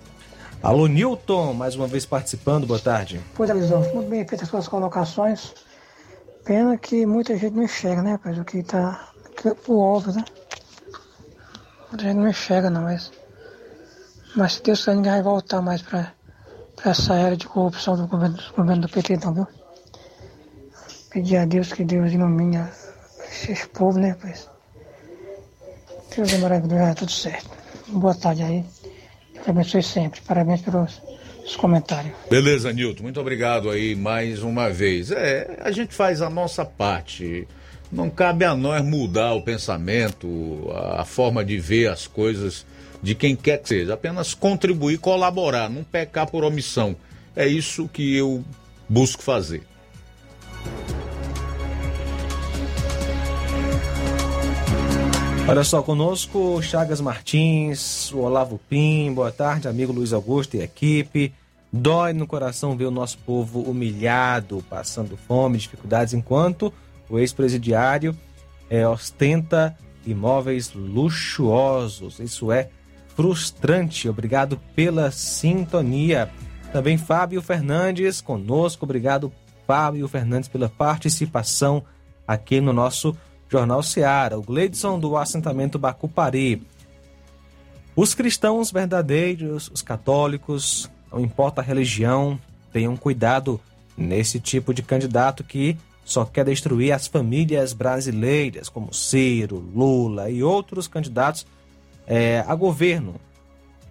[0.64, 3.20] Alô, Newton, mais uma vez participando, boa tarde.
[3.36, 5.54] Pois é, Lisão, muito bem feitas as suas colocações.
[6.46, 8.38] Pena que muita gente não enxerga, né, rapaz?
[8.38, 9.10] O que tá.
[9.36, 10.24] Que, o óbvio, né?
[11.90, 13.12] Muita gente não enxerga, não, mas.
[14.38, 16.14] Mas se Deus quiser, ninguém vai voltar mais pra
[16.86, 19.48] essa era de corrupção do governo, do governo do PT, não, viu?
[21.10, 22.66] Pedir a Deus que Deus ilumine
[23.30, 24.50] esse povo, né, rapaz?
[26.16, 27.50] Deus é maravilhoso, vai tudo certo.
[27.90, 28.73] Boa tarde aí.
[29.44, 30.22] Deus abençoe sempre.
[30.22, 31.02] Parabéns pelos
[31.46, 32.14] os comentários.
[32.30, 35.12] Beleza, Nilton, muito obrigado aí mais uma vez.
[35.12, 37.48] É, a gente faz a nossa parte.
[37.92, 40.28] Não cabe a nós mudar o pensamento,
[40.74, 42.66] a forma de ver as coisas
[43.04, 43.94] de quem quer que seja.
[43.94, 46.96] Apenas contribuir, colaborar, não pecar por omissão.
[47.36, 48.44] É isso que eu
[48.90, 49.64] busco fazer.
[55.46, 61.34] Olha só, conosco Chagas Martins, o Olavo Pim, boa tarde, amigo Luiz Augusto e equipe.
[61.72, 66.74] Dói no coração ver o nosso povo humilhado, passando fome, dificuldades, enquanto
[67.10, 68.18] o ex-presidiário
[68.70, 72.20] é, ostenta imóveis luxuosos.
[72.20, 72.70] Isso é
[73.10, 74.08] frustrante.
[74.08, 76.32] Obrigado pela sintonia.
[76.72, 78.86] Também Fábio Fernandes conosco.
[78.86, 79.30] Obrigado,
[79.68, 81.84] Fábio Fernandes, pela participação
[82.26, 83.16] aqui no nosso
[83.54, 86.64] Jornal Seara, o Gleidson do assentamento Bacupari.
[87.96, 92.40] Os cristãos verdadeiros, os católicos, não importa a religião,
[92.72, 93.62] tenham cuidado
[93.96, 100.42] nesse tipo de candidato que só quer destruir as famílias brasileiras, como Ciro, Lula e
[100.42, 101.46] outros candidatos
[102.08, 103.22] é, a governo.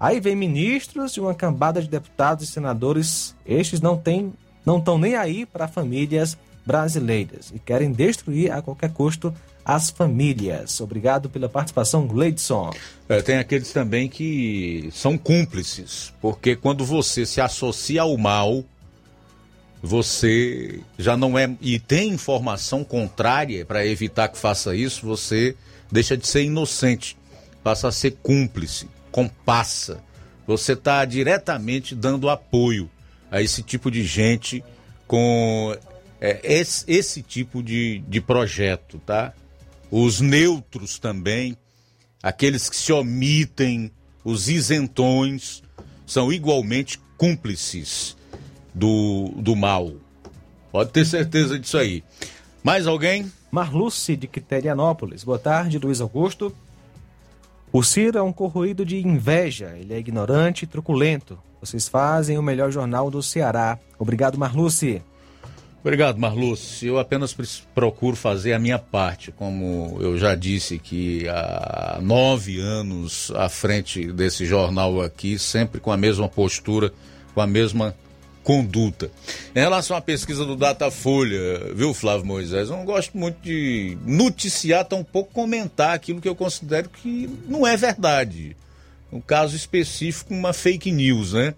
[0.00, 4.32] Aí vem ministros e uma cambada de deputados e senadores, estes não têm,
[4.66, 6.51] não estão nem aí para famílias brasileiras
[7.52, 9.34] e querem destruir a qualquer custo
[9.64, 10.80] as famílias.
[10.80, 12.72] Obrigado pela participação, Gleidson.
[13.08, 18.64] É, tem aqueles também que são cúmplices, porque quando você se associa ao mal,
[19.82, 21.50] você já não é.
[21.60, 25.56] e tem informação contrária para evitar que faça isso, você
[25.90, 27.16] deixa de ser inocente,
[27.62, 30.00] passa a ser cúmplice, compassa.
[30.46, 32.90] Você está diretamente dando apoio
[33.30, 34.62] a esse tipo de gente
[35.06, 35.76] com
[36.24, 39.34] é, esse, esse tipo de, de projeto, tá?
[39.90, 41.56] os neutros também,
[42.22, 43.90] aqueles que se omitem,
[44.24, 45.64] os isentões,
[46.06, 48.16] são igualmente cúmplices
[48.72, 49.92] do, do mal.
[50.70, 52.04] Pode ter certeza disso aí.
[52.62, 53.30] Mais alguém?
[53.50, 55.24] Marluce, de Quiterianópolis.
[55.24, 56.54] Boa tarde, Luiz Augusto.
[57.72, 59.74] O Ciro é um corroído de inveja.
[59.76, 61.36] Ele é ignorante e truculento.
[61.60, 63.76] Vocês fazem o melhor jornal do Ceará.
[63.98, 65.02] Obrigado, Marluce.
[65.82, 66.86] Obrigado, Marluce.
[66.86, 67.34] Eu apenas
[67.74, 74.12] procuro fazer a minha parte, como eu já disse que há nove anos à frente
[74.12, 76.92] desse jornal aqui, sempre com a mesma postura,
[77.34, 77.96] com a mesma
[78.44, 79.10] conduta.
[79.54, 84.84] Em relação à pesquisa do Datafolha, viu, Flávio Moisés, eu não gosto muito de noticiar,
[84.84, 88.56] tão pouco comentar aquilo que eu considero que não é verdade.
[89.12, 91.54] Um caso específico, uma fake news, né?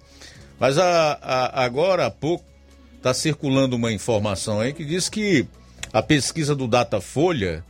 [0.59, 2.54] Mas a, a, agora há pouco
[3.05, 5.47] está circulando uma informação aí que diz que
[5.93, 7.63] a pesquisa do Datafolha,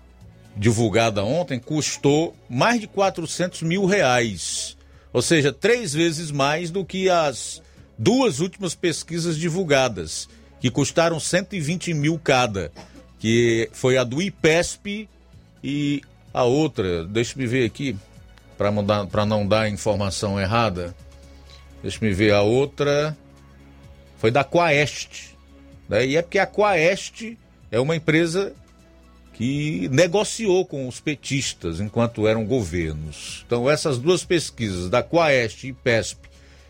[0.56, 4.76] divulgada ontem, custou mais de 400 mil reais.
[5.12, 7.60] Ou seja, três vezes mais do que as
[7.98, 10.28] duas últimas pesquisas divulgadas,
[10.60, 12.70] que custaram 120 mil cada,
[13.18, 15.08] que foi a do IPESP
[15.64, 16.00] e
[16.32, 17.96] a outra, deixa me ver aqui,
[18.56, 20.94] para não dar informação errada.
[21.82, 23.16] Deixa me ver a outra
[24.24, 25.34] foi da Quaest.
[25.86, 26.06] Né?
[26.06, 27.36] E é porque a Quaest
[27.70, 28.54] é uma empresa
[29.34, 33.44] que negociou com os petistas enquanto eram governos.
[33.46, 36.26] Então, essas duas pesquisas, da Quaest e PESP,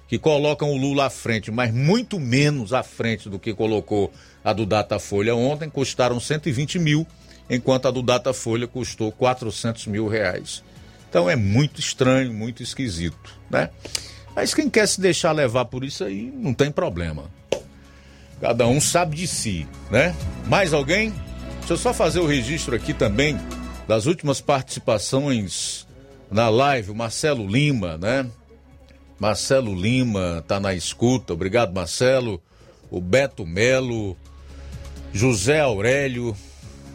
[0.08, 4.12] que colocam o Lula à frente, mas muito menos à frente do que colocou
[4.42, 7.06] a do Datafolha ontem, custaram 120 mil,
[7.48, 10.60] enquanto a do Datafolha custou 400 mil reais.
[11.08, 13.70] Então é muito estranho, muito esquisito, né?
[14.34, 17.24] Mas quem quer se deixar levar por isso aí, não tem problema.
[18.40, 20.14] Cada um sabe de si, né?
[20.46, 21.14] Mais alguém?
[21.58, 23.38] Deixa eu só fazer o registro aqui também
[23.86, 25.86] das últimas participações
[26.30, 26.90] na live.
[26.90, 28.26] O Marcelo Lima, né?
[29.18, 31.32] Marcelo Lima tá na escuta.
[31.32, 32.42] Obrigado, Marcelo.
[32.90, 34.16] O Beto Melo,
[35.12, 36.36] José Aurélio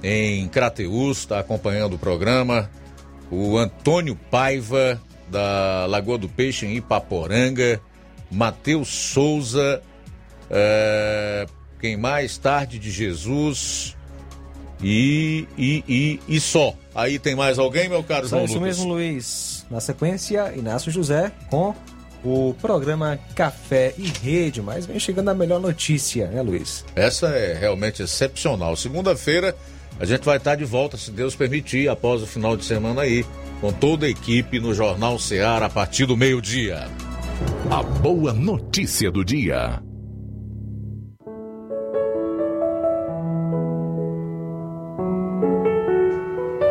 [0.03, 2.69] em Crateus, está acompanhando o programa.
[3.31, 7.79] O Antônio Paiva, da Lagoa do Peixe, em Ipaporanga.
[8.31, 9.81] Matheus Souza
[10.49, 11.45] é,
[11.79, 12.37] quem mais?
[12.37, 13.95] Tarde de Jesus.
[14.81, 16.73] e, e, e, e só.
[16.95, 18.77] Aí tem mais alguém, meu caro Só João isso Lucas?
[18.77, 19.65] mesmo, Luiz.
[19.69, 21.75] Na sequência, Inácio José com
[22.23, 26.83] o programa Café e Rede, mas vem chegando a melhor notícia, né, Luiz?
[26.95, 28.75] Essa é realmente excepcional.
[28.75, 29.55] Segunda-feira
[29.99, 33.25] a gente vai estar de volta, se Deus permitir, após o final de semana aí,
[33.61, 36.87] com toda a equipe no Jornal Ceará a partir do meio-dia.
[37.69, 39.81] A boa notícia do dia.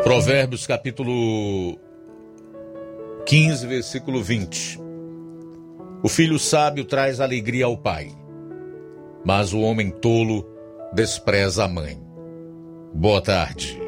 [0.03, 1.79] Provérbios capítulo
[3.27, 4.81] 15, versículo 20.
[6.03, 8.11] O filho sábio traz alegria ao pai,
[9.25, 10.49] mas o homem tolo
[10.95, 12.01] despreza a mãe.
[12.95, 13.88] Boa tarde.